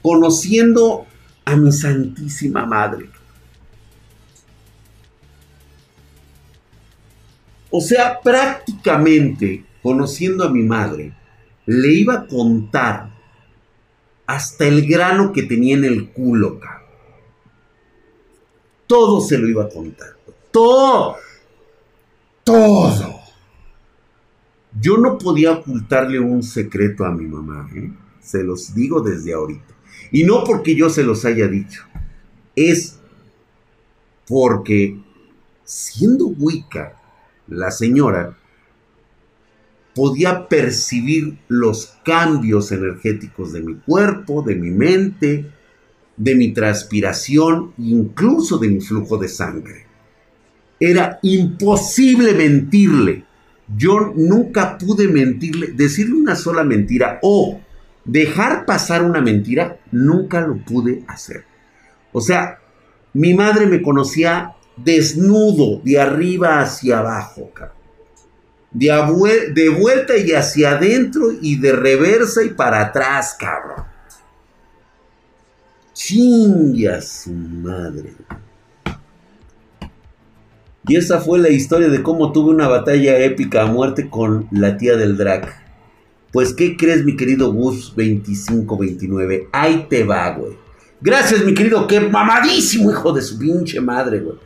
[0.00, 1.06] conociendo
[1.44, 3.10] a mi santísima madre.
[7.70, 11.19] O sea, prácticamente conociendo a mi madre,
[11.66, 13.10] le iba a contar
[14.26, 16.80] hasta el grano que tenía en el culo, cabrón.
[18.86, 20.16] Todo se lo iba a contar.
[20.50, 21.16] Todo.
[22.44, 23.20] Todo.
[24.80, 27.68] Yo no podía ocultarle un secreto a mi mamá.
[27.74, 27.92] ¿eh?
[28.20, 29.74] Se los digo desde ahorita.
[30.12, 31.84] Y no porque yo se los haya dicho.
[32.56, 32.98] Es
[34.26, 34.98] porque
[35.64, 36.96] siendo Wicca
[37.48, 38.36] la señora
[39.94, 45.50] podía percibir los cambios energéticos de mi cuerpo, de mi mente,
[46.16, 49.86] de mi transpiración, incluso de mi flujo de sangre.
[50.78, 53.24] Era imposible mentirle.
[53.76, 57.60] yo nunca pude mentirle, decirle una sola mentira o
[58.04, 61.44] dejar pasar una mentira, nunca lo pude hacer.
[62.12, 62.58] O sea,
[63.12, 67.50] mi madre me conocía desnudo, de arriba hacia abajo,
[68.72, 73.84] De, vuelta y hacia adentro y de reversa y para atrás, cabrón.
[75.92, 78.14] Chinga su madre.
[80.86, 84.76] Y esa fue la historia de cómo tuve una batalla épica a muerte con la
[84.76, 85.52] tía del drag.
[86.32, 89.48] Pues, ¿qué crees, mi querido Gus 2529?
[89.52, 90.52] Ahí te va, güey.
[91.00, 94.36] Gracias, mi querido, qué mamadísimo hijo de su pinche madre, güey.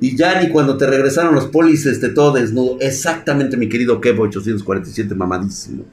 [0.00, 2.78] Y ya ni cuando te regresaron los polis, este, todo desnudo.
[2.80, 5.84] Exactamente, mi querido Kevo 847, mamadísimo.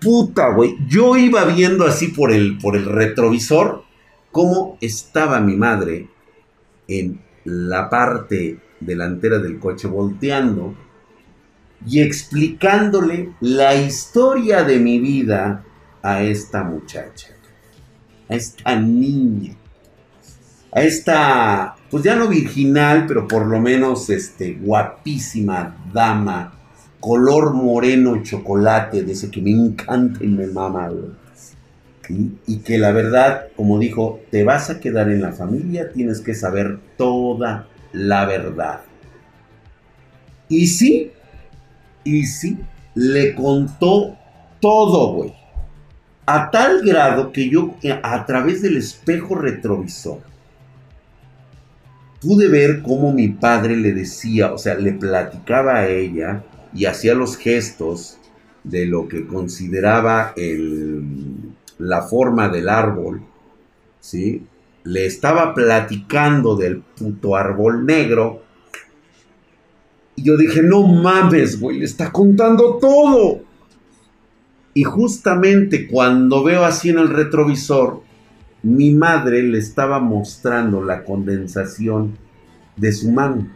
[0.00, 0.76] Puta, güey.
[0.88, 3.84] Yo iba viendo así por el, por el retrovisor
[4.30, 6.08] cómo estaba mi madre
[6.88, 10.74] en la parte delantera del coche volteando
[11.86, 15.64] y explicándole la historia de mi vida
[16.02, 17.28] a esta muchacha,
[18.28, 19.54] a esta niña,
[20.72, 26.52] a esta, pues ya no virginal, pero por lo menos este, guapísima dama,
[26.98, 30.90] color moreno chocolate, de ese que me encanta y me mama,
[32.48, 36.34] y que la verdad, como dijo, te vas a quedar en la familia, tienes que
[36.34, 38.80] saber toda la verdad.
[40.48, 41.12] Y sí,
[42.02, 42.58] y sí,
[42.96, 44.16] le contó
[44.58, 45.32] todo, güey.
[46.26, 50.33] A tal grado que yo a través del espejo retrovisor
[52.24, 56.42] pude ver cómo mi padre le decía, o sea, le platicaba a ella
[56.74, 58.16] y hacía los gestos
[58.64, 61.02] de lo que consideraba el,
[61.78, 63.22] la forma del árbol,
[64.00, 64.42] ¿sí?
[64.84, 68.42] Le estaba platicando del puto árbol negro.
[70.16, 73.42] Y yo dije, no mames, güey, le está contando todo.
[74.72, 78.03] Y justamente cuando veo así en el retrovisor,
[78.64, 82.16] mi madre le estaba mostrando la condensación
[82.76, 83.48] de su mano.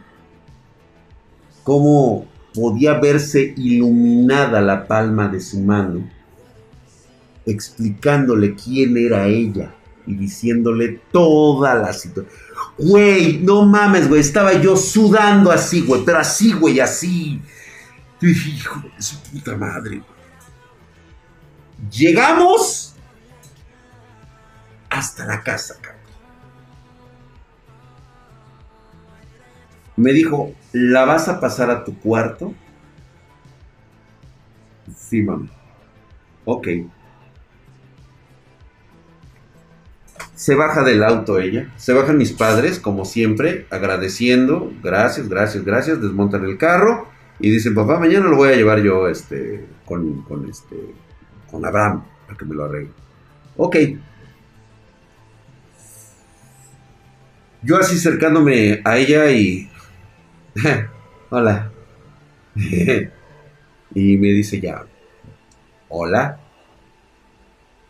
[1.63, 6.07] Cómo podía verse iluminada la palma de su mano
[7.45, 9.73] explicándole quién era ella
[10.05, 12.33] y diciéndole toda la situación.
[12.77, 17.41] Güey, no mames, güey, estaba yo sudando así, güey, pero así, güey, así.
[18.21, 20.01] Hijo de su puta madre.
[21.91, 22.88] Llegamos
[24.99, 25.99] hasta la casa, cabrón.
[29.95, 32.53] Me dijo, ¿la vas a pasar a tu cuarto?
[34.95, 35.47] Sí, mamá.
[36.45, 36.67] Ok.
[40.35, 46.01] Se baja del auto ella, se bajan mis padres, como siempre, agradeciendo, gracias, gracias, gracias,
[46.01, 47.07] desmontan el carro
[47.39, 50.77] y dicen, papá, mañana lo voy a llevar yo este, con, con, este,
[51.51, 52.91] con Abraham, para que me lo arregle.
[53.57, 53.75] Ok.
[57.61, 59.69] Yo así acercándome a ella y...
[61.29, 61.71] Hola.
[62.55, 64.85] y me dice ya,
[65.87, 66.39] hola.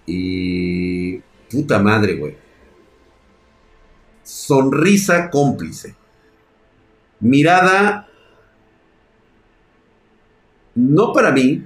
[0.06, 2.38] Y Puta madre, güey.
[4.24, 5.96] Sonrisa cómplice.
[7.20, 8.08] Mirada
[10.76, 11.66] no para mí.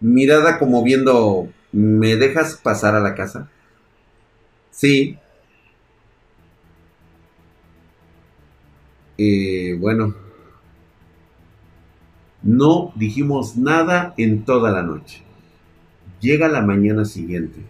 [0.00, 3.48] Mirada como viendo, ¿me dejas pasar a la casa?
[4.70, 5.18] Sí.
[9.18, 10.14] Eh, bueno.
[12.42, 15.22] No dijimos nada en toda la noche.
[16.20, 17.60] Llega la mañana siguiente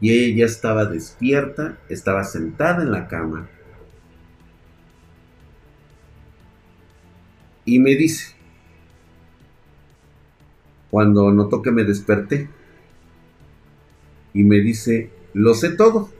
[0.00, 3.48] y ella ya estaba despierta, estaba sentada en la cama.
[7.64, 8.34] Y me dice,
[10.90, 12.48] cuando notó que me desperté,
[14.32, 16.10] y me dice, lo sé todo.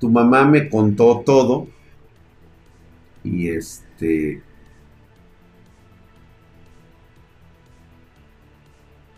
[0.00, 1.68] Tu mamá me contó todo.
[3.24, 4.42] Y este...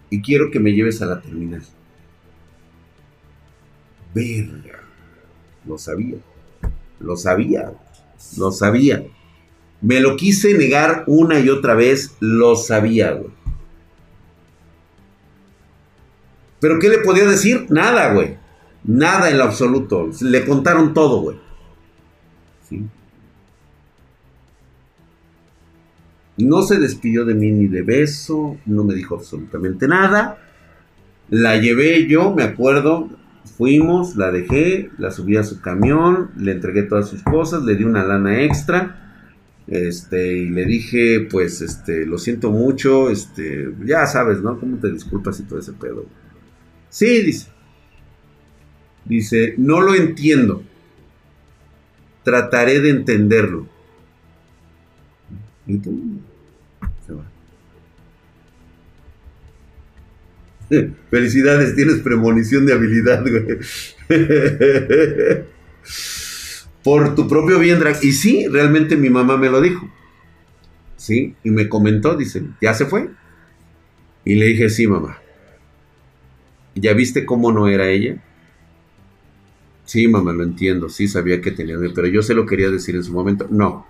[0.09, 1.63] Y quiero que me lleves a la terminal.
[4.15, 4.81] Verga.
[5.67, 6.19] Lo sabía.
[7.01, 7.73] Lo sabía.
[8.39, 9.05] Lo sabía.
[9.83, 12.17] Me lo quise negar una y otra vez.
[12.21, 13.31] Lo sabía, güey.
[16.61, 17.67] Pero ¿qué le podía decir?
[17.69, 18.39] Nada, güey.
[18.85, 20.09] Nada en lo absoluto.
[20.21, 21.39] Le contaron todo, güey.
[26.39, 30.39] No se despidió de mí ni de beso, no me dijo absolutamente nada.
[31.31, 33.11] La llevé yo, me acuerdo,
[33.57, 37.85] Fuimos, la dejé, la subí a su camión, le entregué todas sus cosas, le di
[37.85, 39.03] una lana extra
[39.67, 44.61] Este, y le dije, pues, este, lo siento mucho, este, ya sabes, ¿no?
[44.61, 46.07] ¿Cómo te disculpas y todo ese pedo?
[46.91, 47.49] Sí, dice.
[49.05, 50.63] Dice, no lo entiendo.
[52.23, 53.67] Trataré de entenderlo.
[55.67, 55.81] Y
[61.11, 63.59] Felicidades, tienes premonición de habilidad, güey.
[66.83, 67.99] Por tu propio bien, Drag.
[68.03, 69.91] Y sí, realmente mi mamá me lo dijo.
[70.97, 73.11] Sí, y me comentó, dice, ¿ya se fue?
[74.25, 75.19] Y le dije, sí, mamá.
[76.75, 78.23] ¿Ya viste cómo no era ella?
[79.85, 80.89] Sí, mamá, lo entiendo.
[80.89, 83.47] Sí, sabía que tenía, pero yo se lo quería decir en su momento.
[83.51, 83.87] No.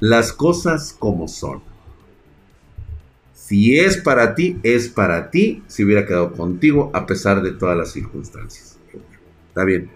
[0.00, 1.62] Las cosas como son.
[3.48, 5.62] Si es para ti, es para ti.
[5.68, 8.78] Si hubiera quedado contigo a pesar de todas las circunstancias.
[9.48, 9.90] Está bien.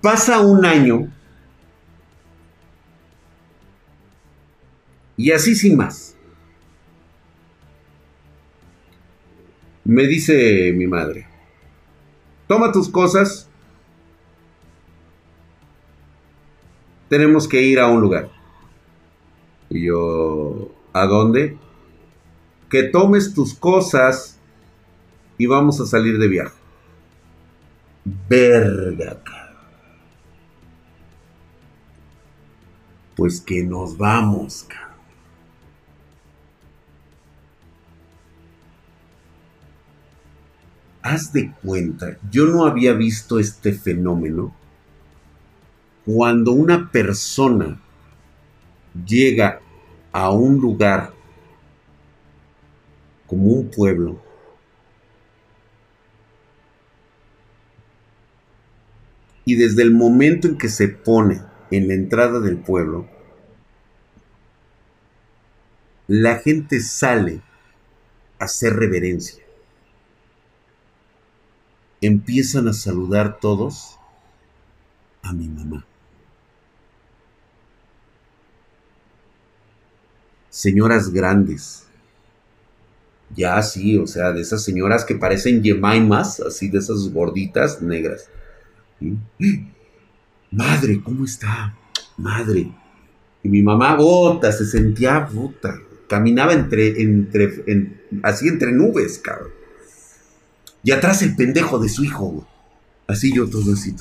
[0.00, 1.12] Pasa un año.
[5.16, 6.16] Y así sin más.
[9.82, 11.26] Me dice mi madre,
[12.46, 13.48] toma tus cosas.
[17.08, 18.39] Tenemos que ir a un lugar.
[19.70, 21.56] Y yo, ¿a dónde?
[22.68, 24.38] Que tomes tus cosas
[25.38, 26.54] y vamos a salir de viaje.
[28.28, 29.22] Verga,
[33.14, 34.66] Pues que nos vamos,
[41.02, 44.54] Haz de cuenta, yo no había visto este fenómeno
[46.04, 47.80] cuando una persona
[49.04, 49.60] llega
[50.12, 51.12] a un lugar
[53.26, 54.20] como un pueblo,
[59.44, 61.40] y desde el momento en que se pone
[61.70, 63.08] en la entrada del pueblo,
[66.06, 67.40] la gente sale
[68.38, 69.44] a hacer reverencia.
[72.00, 73.98] Empiezan a saludar todos
[75.22, 75.86] a mi mamá.
[80.50, 81.84] Señoras grandes.
[83.34, 88.28] Ya así, o sea, de esas señoras que parecen yemaimas, así de esas gorditas negras.
[90.50, 91.76] Madre, ¿cómo está?
[92.16, 92.72] Madre.
[93.42, 95.80] Y mi mamá, bota, se sentía puta.
[96.08, 99.52] Caminaba entre, entre, así entre nubes, cabrón.
[100.82, 102.46] Y atrás el pendejo de su hijo,
[103.06, 103.94] Así yo todo así.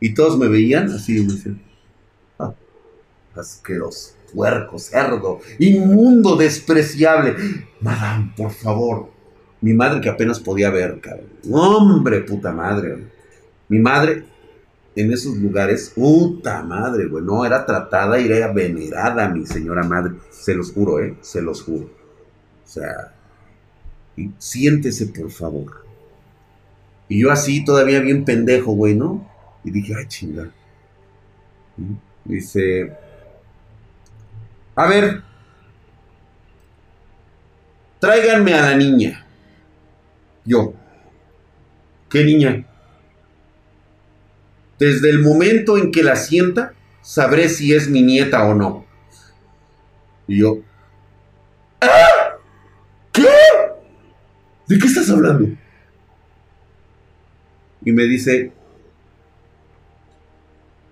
[0.00, 1.60] Y todos me veían así, me decían,
[2.38, 2.54] ah,
[3.34, 7.36] asqueroso puerco, cerdo, inmundo, despreciable.
[7.80, 9.10] Madame, por favor.
[9.60, 11.28] Mi madre que apenas podía ver, cabrón.
[11.50, 13.08] Hombre, puta madre.
[13.68, 14.24] Mi madre
[14.94, 17.24] en esos lugares, puta madre, güey.
[17.24, 20.14] No, era tratada y era venerada mi señora madre.
[20.30, 21.16] Se los juro, ¿eh?
[21.20, 21.86] Se los juro.
[22.64, 23.14] O sea,
[24.38, 25.84] siéntese, por favor.
[27.08, 29.26] Y yo así, todavía bien pendejo, güey, ¿no?
[29.64, 30.50] Y dije, ay, chinga.
[32.24, 32.92] Dice,
[34.78, 35.24] a ver,
[37.98, 39.26] tráiganme a la niña.
[40.44, 40.72] Yo.
[42.08, 42.64] ¿Qué niña?
[44.78, 48.86] Desde el momento en que la sienta, sabré si es mi nieta o no.
[50.28, 50.58] Y yo.
[51.80, 52.36] ¿Ah?
[53.10, 53.26] ¿Qué?
[54.68, 55.48] ¿De qué estás hablando?
[57.84, 58.52] Y me dice,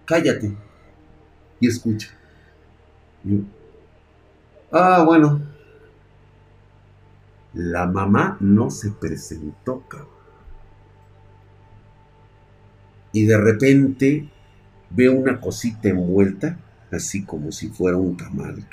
[0.05, 0.57] cállate
[1.61, 2.09] y escucha.
[3.23, 3.37] Yo,
[4.71, 5.41] Ah, bueno.
[7.55, 10.11] La mamá no se presentó, cabrón.
[13.13, 14.29] Y de repente
[14.91, 16.59] ve una cosita envuelta,
[16.93, 18.67] así como si fuera un tamal.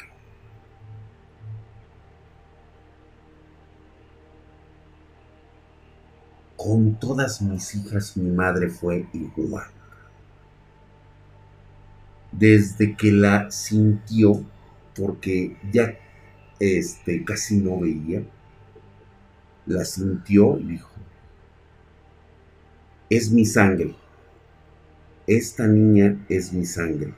[6.57, 9.67] Con todas mis hijas mi madre fue igual.
[12.31, 14.43] Desde que la sintió,
[14.95, 15.97] porque ya
[16.59, 18.23] este, casi no veía,
[19.65, 20.89] la sintió y dijo,
[23.09, 23.95] es mi sangre,
[25.27, 27.13] esta niña es mi sangre.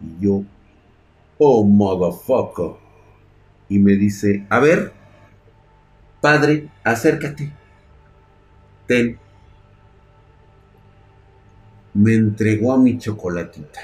[0.00, 0.44] Y yo,
[1.38, 2.76] oh motherfucker.
[3.68, 4.92] Y me dice, a ver,
[6.20, 7.52] padre, acércate,
[8.86, 9.18] ten.
[11.94, 13.80] Me entregó a mi chocolatita.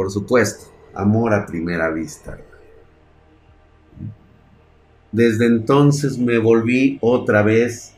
[0.00, 2.38] Por supuesto, amor a primera vista.
[5.12, 7.94] Desde entonces me volví otra vez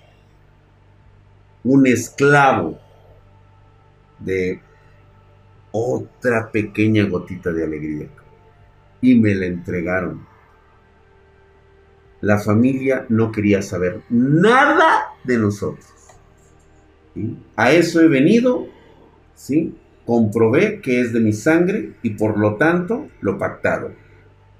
[1.62, 2.76] un esclavo
[4.18, 4.61] de
[5.70, 8.09] otra pequeña gotita de alegría.
[9.00, 10.26] Y me la entregaron.
[12.20, 15.86] La familia no quería saber nada de nosotros.
[17.55, 18.66] A eso he venido,
[19.36, 19.76] ¿sí?
[20.05, 23.92] Comprobé que es de mi sangre y por lo tanto lo pactado.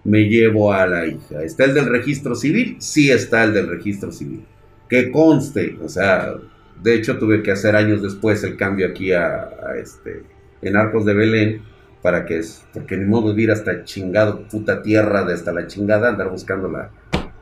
[0.05, 1.43] Me llevo a la hija.
[1.43, 2.77] ¿Está el del registro civil?
[2.81, 4.45] Sí está el del registro civil.
[4.89, 6.35] Que conste, o sea,
[6.83, 9.49] de hecho tuve que hacer años después el cambio aquí a,
[9.81, 10.25] este,
[10.61, 11.63] en Arcos de Belén
[12.03, 15.69] para que es, porque ni modo de ir hasta chingado puta tierra de hasta la
[15.69, 16.69] chingada andar buscando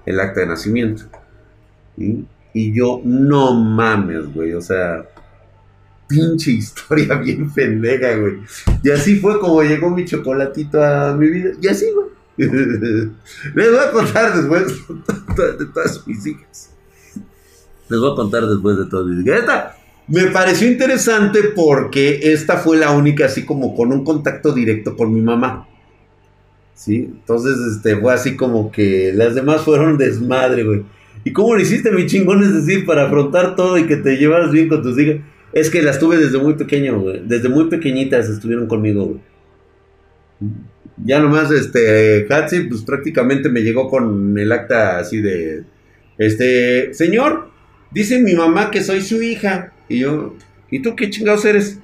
[0.04, 1.04] el acta de nacimiento.
[2.52, 5.06] Y yo, no mames, güey, o sea,
[6.10, 8.40] pinche historia bien pendeja, güey.
[8.82, 11.52] Y así fue como llegó mi chocolatito a mi vida.
[11.62, 12.10] Y así, güey.
[13.54, 14.66] Les voy a contar después
[15.58, 16.70] de todas mis hijas.
[17.88, 19.40] Les voy a contar después de todas mis hijas.
[19.40, 19.76] Esta
[20.08, 25.14] me pareció interesante porque esta fue la única así como con un contacto directo con
[25.14, 25.68] mi mamá.
[26.74, 26.96] ¿Sí?
[26.96, 30.82] Entonces, este, fue así como que las demás fueron desmadre, güey.
[31.24, 32.42] ¿Y cómo lo hiciste, mi chingón?
[32.42, 35.18] Es decir, para afrontar todo y que te llevaras bien con tus hijas.
[35.52, 37.22] Es que las tuve desde muy pequeño, güey.
[37.24, 39.20] Desde muy pequeñitas estuvieron conmigo, güey.
[41.02, 45.64] Ya nomás, este, Hatsi, pues prácticamente me llegó con el acta así de,
[46.18, 47.50] este, señor,
[47.90, 49.72] dice mi mamá que soy su hija.
[49.88, 50.36] Y yo,
[50.70, 51.80] ¿y tú qué chingados eres?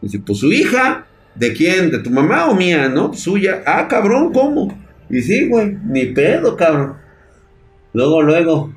[0.00, 1.06] dice, pues su hija.
[1.34, 1.90] ¿De quién?
[1.90, 2.88] ¿De tu mamá o mía?
[2.88, 3.62] No, pues suya.
[3.64, 4.76] Ah, cabrón, ¿cómo?
[5.08, 6.94] Y sí, güey, ni pedo, cabrón.
[7.92, 8.74] Luego, luego.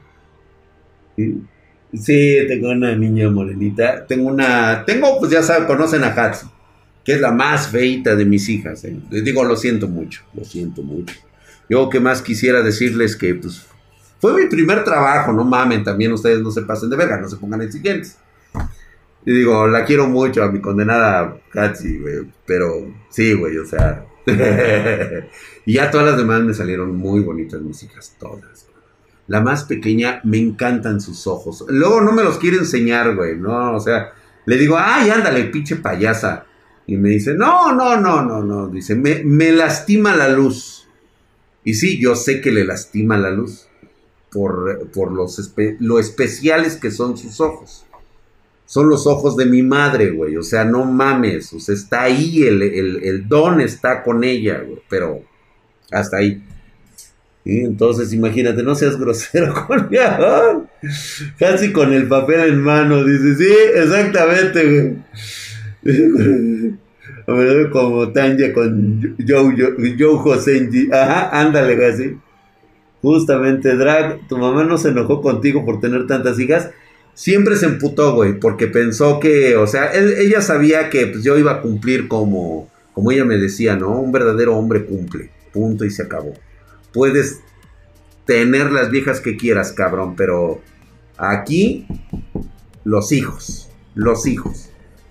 [1.91, 4.05] Tengo una niña morenita.
[4.05, 4.85] Tengo una.
[4.85, 6.47] Tengo, pues ya saben, conocen a Hatsi,
[7.03, 8.83] que es la más feita de mis hijas.
[8.85, 8.97] ¿eh?
[9.09, 11.15] Les digo, lo siento mucho, lo siento mucho.
[11.69, 13.65] Yo, que más quisiera decirles que, pues,
[14.19, 17.37] fue mi primer trabajo, no mamen, también ustedes no se pasen de verga, no se
[17.37, 18.17] pongan exigentes.
[19.25, 24.05] Y digo, la quiero mucho a mi condenada Hatsi, güey, pero sí, güey, o sea.
[25.65, 28.70] y ya todas las demás me salieron muy bonitas mis hijas, todas.
[29.31, 31.63] La más pequeña, me encantan sus ojos.
[31.69, 33.73] Luego no me los quiere enseñar, güey, ¿no?
[33.73, 34.11] O sea,
[34.45, 36.43] le digo, ay, ándale, pinche payasa.
[36.85, 38.67] Y me dice, no, no, no, no, no.
[38.67, 40.85] Dice, me, me lastima la luz.
[41.63, 43.69] Y sí, yo sé que le lastima la luz
[44.33, 47.85] por, por los lo especiales que son sus ojos.
[48.65, 50.35] Son los ojos de mi madre, güey.
[50.35, 51.53] O sea, no mames.
[51.53, 54.81] O sea, está ahí, el, el, el don está con ella, güey.
[54.89, 55.21] Pero
[55.89, 56.43] hasta ahí.
[57.43, 59.97] Y entonces, imagínate, no seas grosero con mi
[61.39, 64.97] Casi con el papel en mano, dice, sí, exactamente,
[65.83, 66.77] güey.
[67.71, 70.69] Como Tanya con Joe, Joe, Joe José.
[70.91, 72.17] Ajá, ándale, güey,
[73.01, 76.69] Justamente, Drag, tu mamá no se enojó contigo por tener tantas hijas.
[77.13, 81.53] Siempre se emputó, güey, porque pensó que, o sea, ella sabía que pues, yo iba
[81.53, 83.99] a cumplir como, como ella me decía, ¿no?
[83.99, 85.29] Un verdadero hombre cumple.
[85.51, 86.33] Punto y se acabó
[86.93, 87.41] puedes
[88.25, 90.61] tener las viejas que quieras, cabrón, pero
[91.17, 91.85] aquí
[92.83, 94.69] los hijos, los hijos.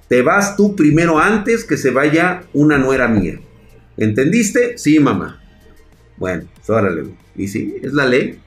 [0.08, 3.40] Te vas tú primero antes que se vaya una nuera mía.
[3.96, 4.76] ¿Entendiste?
[4.78, 5.40] Sí, mamá.
[6.16, 7.14] Bueno, pues órale.
[7.36, 8.40] Y sí, es la ley.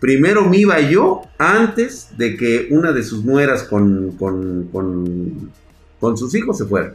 [0.00, 5.50] Primero me iba yo antes de que una de sus nueras con, con, con,
[5.98, 6.94] con sus hijos se fuera.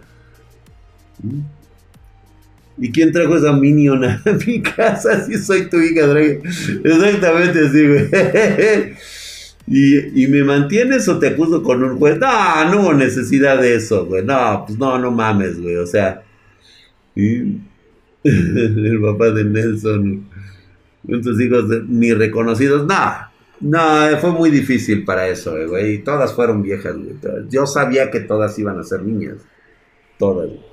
[2.82, 5.26] ¿Y quién trajo esa minion a mi casa?
[5.26, 6.42] Si soy tu hija, Drake.
[6.84, 8.10] Exactamente así, güey.
[10.16, 12.18] ¿Y, me mantienes o te acuso con un juez?
[12.18, 14.24] No, no hubo necesidad de eso, güey.
[14.26, 15.76] No, pues no, no mames, güey.
[15.76, 16.24] O sea,
[17.16, 17.62] el
[19.02, 20.28] papá de Nelson,
[21.22, 22.88] tus hijos ni reconocidos.
[22.88, 26.04] No, no, fue muy difícil para eso, güey.
[26.04, 27.16] Todas fueron viejas, güey.
[27.50, 29.38] Yo sabía que todas iban a ser niñas.
[30.18, 30.69] Todas, güey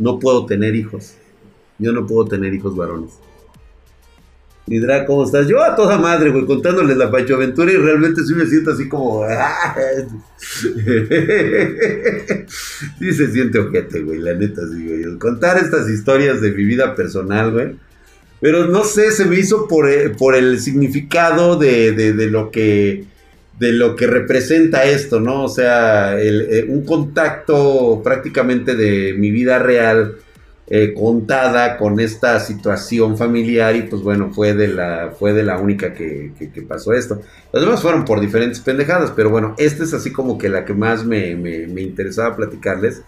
[0.00, 1.14] no puedo tener hijos.
[1.78, 3.10] Yo no puedo tener hijos varones.
[4.66, 5.46] Hidra, ¿cómo estás?
[5.46, 8.88] Yo a toda madre, güey, contándoles la Pancho Aventura y realmente sí me siento así
[8.88, 9.24] como.
[12.98, 15.18] sí se siente ojete, güey, la neta, sí, güey.
[15.18, 17.76] Contar estas historias de mi vida personal, güey.
[18.40, 23.09] Pero no sé, se me hizo por, eh, por el significado de, de lo que
[23.60, 25.44] de lo que representa esto, ¿no?
[25.44, 30.16] O sea, eh, un contacto prácticamente de mi vida real
[30.66, 35.58] eh, contada con esta situación familiar y pues bueno, fue de la, fue de la
[35.58, 36.32] única que,
[36.66, 37.20] pasó esto.
[37.52, 40.72] Los demás fueron por diferentes pendejadas, pero bueno, esta es así como que la que
[40.72, 43.02] más me, me, interesaba platicarles,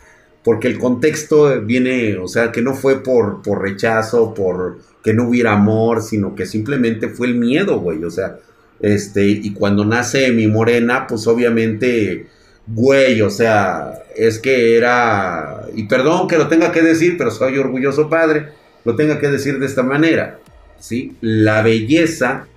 [0.44, 5.28] porque el contexto viene, o sea, que no fue por, por rechazo, por que no
[5.28, 8.36] hubiera amor, sino que simplemente fue el miedo, güey, o sea,
[8.82, 12.26] Este, y cuando nace mi morena, pues obviamente,
[12.66, 17.56] güey, o sea, es que era, y perdón que lo tenga que decir, pero soy
[17.58, 18.48] orgulloso padre,
[18.84, 20.40] lo tenga que decir de esta manera,
[20.80, 21.16] ¿sí?
[21.20, 22.48] La belleza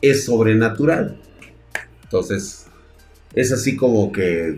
[0.00, 1.20] es sobrenatural.
[2.04, 2.66] Entonces,
[3.34, 4.56] es así como que,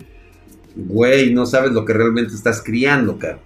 [0.77, 3.41] güey, no sabes lo que realmente estás criando, cara.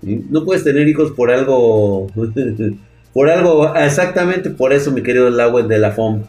[0.00, 2.06] No puedes tener hijos por algo,
[3.12, 6.22] por algo, exactamente por eso, mi querido Lago de la FOM.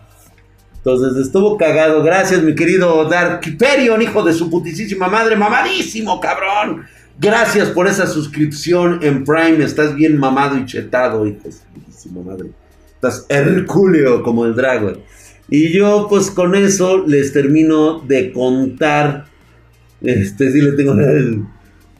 [0.83, 2.01] Entonces estuvo cagado.
[2.01, 5.35] Gracias, mi querido Dark Hyperion, hijo de su putísima madre.
[5.35, 6.85] Mamadísimo, cabrón.
[7.19, 9.63] Gracias por esa suscripción en Prime.
[9.63, 12.49] Estás bien mamado y chetado, hijo de su putísima madre.
[12.95, 15.01] Estás hercúleo como el dragón.
[15.49, 19.25] Y yo, pues con eso les termino de contar.
[20.01, 20.95] Este, sí le tengo.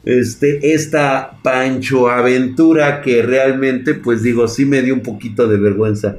[0.04, 6.16] Este, esta Pancho Aventura que realmente, pues digo, sí me dio un poquito de vergüenza.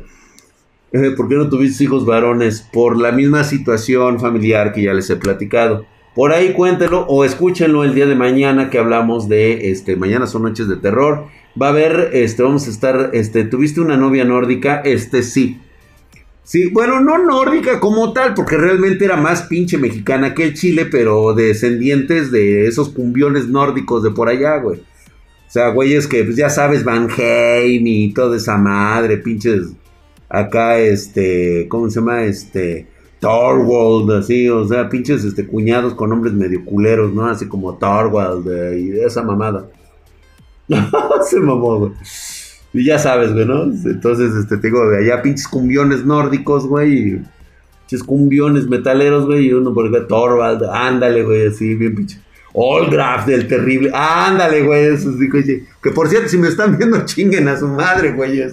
[0.94, 2.68] Eh, ¿Por qué no tuviste hijos varones?
[2.72, 5.86] Por la misma situación familiar que ya les he platicado.
[6.16, 10.44] Por ahí cuéntenlo o escúchenlo el día de mañana que hablamos de, este, mañana son
[10.44, 11.26] noches de terror.
[11.60, 14.82] Va a haber, este, vamos a estar, este, ¿tuviste una novia nórdica?
[14.86, 15.60] Este sí.
[16.44, 20.86] Sí, bueno, no nórdica como tal, porque realmente era más pinche mexicana que el Chile,
[20.86, 24.80] pero descendientes de esos cumbiones nórdicos de por allá, güey.
[24.80, 29.74] O sea, güeyes que, pues ya sabes, Van Heim y toda esa madre, pinches
[30.34, 32.24] acá este, ¿cómo se llama?
[32.24, 32.88] Este,
[33.20, 37.28] Thorwald, así, o sea, pinches este, cuñados con nombres medio culeros, ¿no?
[37.28, 39.70] Así como Thorwald eh, y esa mamada.
[41.24, 41.92] se mamó, güey.
[42.74, 43.64] Y ya sabes, güey, ¿no?
[43.64, 47.22] Entonces, este, tengo de allá pinches cumbiones nórdicos, güey.
[47.82, 49.48] Pinches cumbiones metaleros, güey.
[49.48, 52.20] Y uno por acá, Thorwald, ándale, güey, así, bien pinche.
[52.90, 54.86] Graf del terrible, ándale, güey.
[54.86, 55.64] Eso sí, güey.
[55.82, 58.44] Que por cierto, si me están viendo, chinguen a su madre, güey.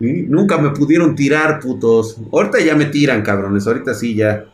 [0.00, 2.18] Nunca me pudieron tirar, putos.
[2.32, 3.66] Ahorita ya me tiran, cabrones.
[3.66, 4.46] Ahorita sí ya.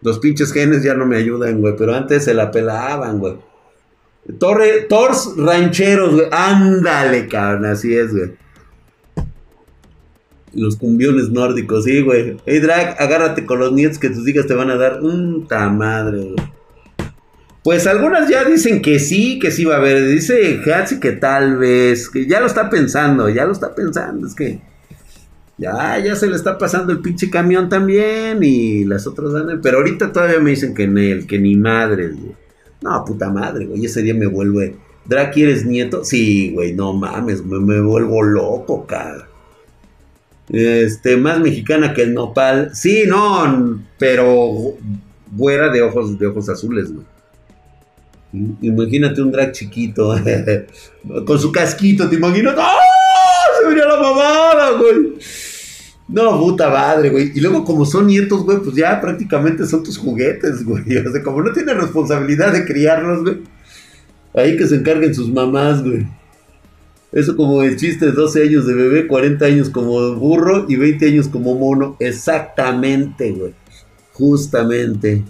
[0.00, 1.74] Los pinches genes ya no me ayudan, güey.
[1.76, 3.36] Pero antes se la pelaban, güey.
[4.38, 6.26] Torre, Tors rancheros, güey.
[6.30, 7.66] Ándale, cabrón.
[7.66, 8.45] Así es, güey.
[10.56, 12.36] Los cumbiones nórdicos, sí, güey.
[12.46, 15.02] Hey, Drag, agárrate con los nietos que tus hijas te van a dar.
[15.02, 16.34] Un madre.
[17.62, 20.06] Pues algunas ya dicen que sí, que sí va a haber.
[20.08, 22.08] Dice Hatsi que tal vez.
[22.08, 24.26] Que ya lo está pensando, ya lo está pensando.
[24.26, 24.60] Es que.
[25.58, 29.60] Ya, ya se le está pasando el pinche camión también y las otras andan.
[29.60, 32.34] Pero ahorita todavía me dicen que ni el, que ni madre, güey.
[32.82, 33.84] No, puta madre, güey.
[33.84, 34.76] Ese día me vuelve.
[35.06, 36.04] ¿Draki eres nieto?
[36.04, 39.28] Sí, güey, no mames, me, me vuelvo loco, cara.
[40.48, 42.70] Este, más mexicana que el nopal.
[42.74, 44.76] Sí, no, pero
[45.36, 47.06] fuera de ojos, de ojos azules, güey.
[48.60, 50.14] Imagínate un drag chiquito,
[51.26, 52.54] con su casquito, ¿te imaginas?
[52.58, 52.76] ¡Ah!
[53.60, 55.14] Se vería la mamada, güey.
[56.08, 57.32] No, puta madre, güey.
[57.34, 60.96] Y luego, como son nietos, güey, pues ya prácticamente son tus juguetes, güey.
[60.98, 63.38] O sea, como no tienes responsabilidad de criarlos, güey.
[64.34, 66.06] Ahí que se encarguen sus mamás, güey.
[67.12, 71.06] Eso como el chiste de 12 años de bebé, 40 años como burro y 20
[71.06, 71.96] años como mono.
[72.00, 73.54] Exactamente, güey.
[74.12, 75.24] Justamente.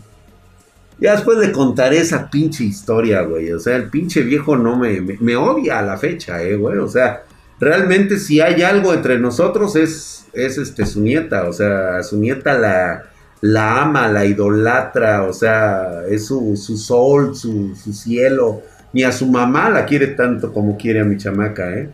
[0.98, 3.52] Ya después le contaré esa pinche historia, güey.
[3.52, 6.78] O sea, el pinche viejo no me, me, me odia a la fecha, eh, güey.
[6.78, 7.24] O sea,
[7.60, 12.58] realmente si hay algo entre nosotros es es este su nieta, o sea, su nieta
[12.58, 13.04] la,
[13.40, 18.62] la ama, la idolatra, o sea, es su, su sol, su, su cielo.
[18.96, 21.90] Ni a su mamá la quiere tanto como quiere a mi chamaca, ¿eh?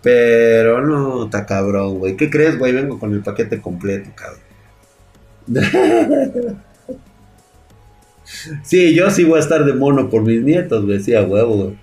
[0.00, 2.16] Pero no, está cabrón, güey.
[2.16, 2.72] ¿Qué crees, güey?
[2.72, 4.38] Vengo con el paquete completo, cabrón.
[8.62, 11.00] sí, yo sí voy a estar de mono por mis nietos, güey.
[11.00, 11.78] Sí, a huevo, güey.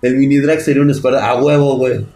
[0.00, 1.28] El mini drag sería una espada.
[1.28, 2.06] A huevo, güey.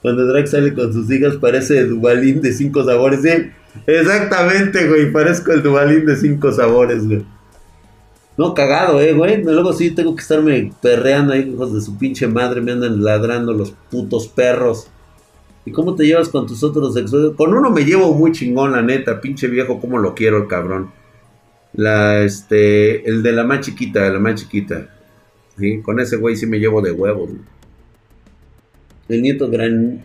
[0.00, 3.20] Cuando Drake sale con sus hijas parece Dubalín de cinco sabores.
[3.20, 3.50] Sí,
[3.86, 5.12] exactamente, güey.
[5.12, 7.35] Parezco el Dubalín de cinco sabores, güey.
[8.36, 9.42] No, cagado, eh, güey.
[9.42, 12.60] Luego sí tengo que estarme perreando ahí, hijos de su pinche madre.
[12.60, 14.88] Me andan ladrando los putos perros.
[15.64, 17.34] ¿Y cómo te llevas con tus otros sexos?
[17.34, 19.20] Con uno me llevo muy chingón, la neta.
[19.20, 20.90] Pinche viejo, cómo lo quiero el cabrón.
[21.72, 24.88] La, este, el de la más chiquita, la más chiquita.
[25.58, 27.42] Sí, con ese güey sí me llevo de huevos, güey.
[29.08, 30.02] El nieto gran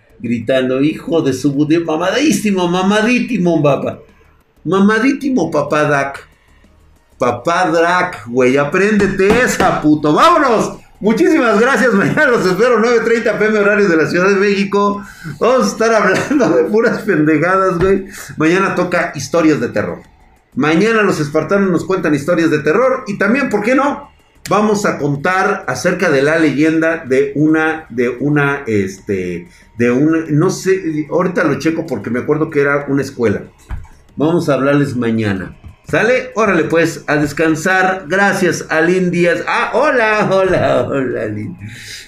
[0.18, 4.00] gritando, hijo de su budeo, mamadísimo, mamadísimo, papá.
[4.64, 6.29] Mamadísimo, papá Dak.
[7.20, 10.14] Papá Drac, güey, apréndete esa, puto.
[10.14, 10.78] ¡Vámonos!
[11.00, 11.92] Muchísimas gracias.
[11.92, 15.04] Mañana los espero 9.30 pm horario de la Ciudad de México.
[15.38, 15.92] Vamos a estar
[16.30, 18.06] hablando de puras pendejadas, güey.
[18.38, 20.00] Mañana toca historias de terror.
[20.54, 23.04] Mañana los espartanos nos cuentan historias de terror.
[23.06, 24.08] Y también, ¿por qué no?
[24.48, 29.46] vamos a contar acerca de la leyenda de una, de una, este,
[29.76, 33.42] de un, no sé, ahorita lo checo porque me acuerdo que era una escuela.
[34.16, 35.59] Vamos a hablarles mañana.
[35.90, 36.30] ¿Sale?
[36.36, 38.04] Órale pues, a descansar.
[38.06, 39.42] Gracias, Alin Díaz.
[39.48, 41.56] Ah, hola, hola, hola, Alin.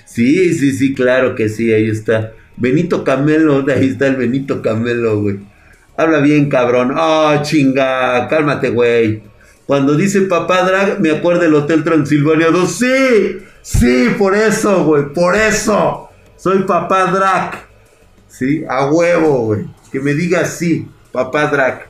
[0.05, 2.33] Sí, sí, sí, claro que sí, ahí está.
[2.57, 5.41] Benito Camelo, ahí está el Benito Camelo, güey.
[5.97, 6.95] Habla bien, cabrón.
[6.97, 9.25] Oh, chinga, cálmate, güey.
[9.67, 12.73] Cuando dice papá drag, me acuerdo del Hotel Transilvania 2.
[12.73, 16.09] Sí, sí, por eso, güey, por eso.
[16.37, 17.67] Soy papá drag.
[18.29, 19.67] Sí, a huevo, güey.
[19.91, 21.89] Que me diga sí, papá drag.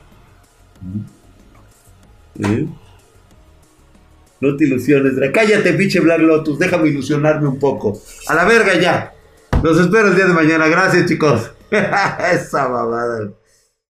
[2.35, 2.67] No
[4.57, 5.13] te ilusiones.
[5.33, 6.59] Cállate, pinche Black Lotus.
[6.59, 7.99] Déjame ilusionarme un poco.
[8.27, 9.13] A la verga ya.
[9.61, 10.67] Los espero el día de mañana.
[10.67, 11.51] Gracias, chicos.
[11.71, 13.29] Esa babada.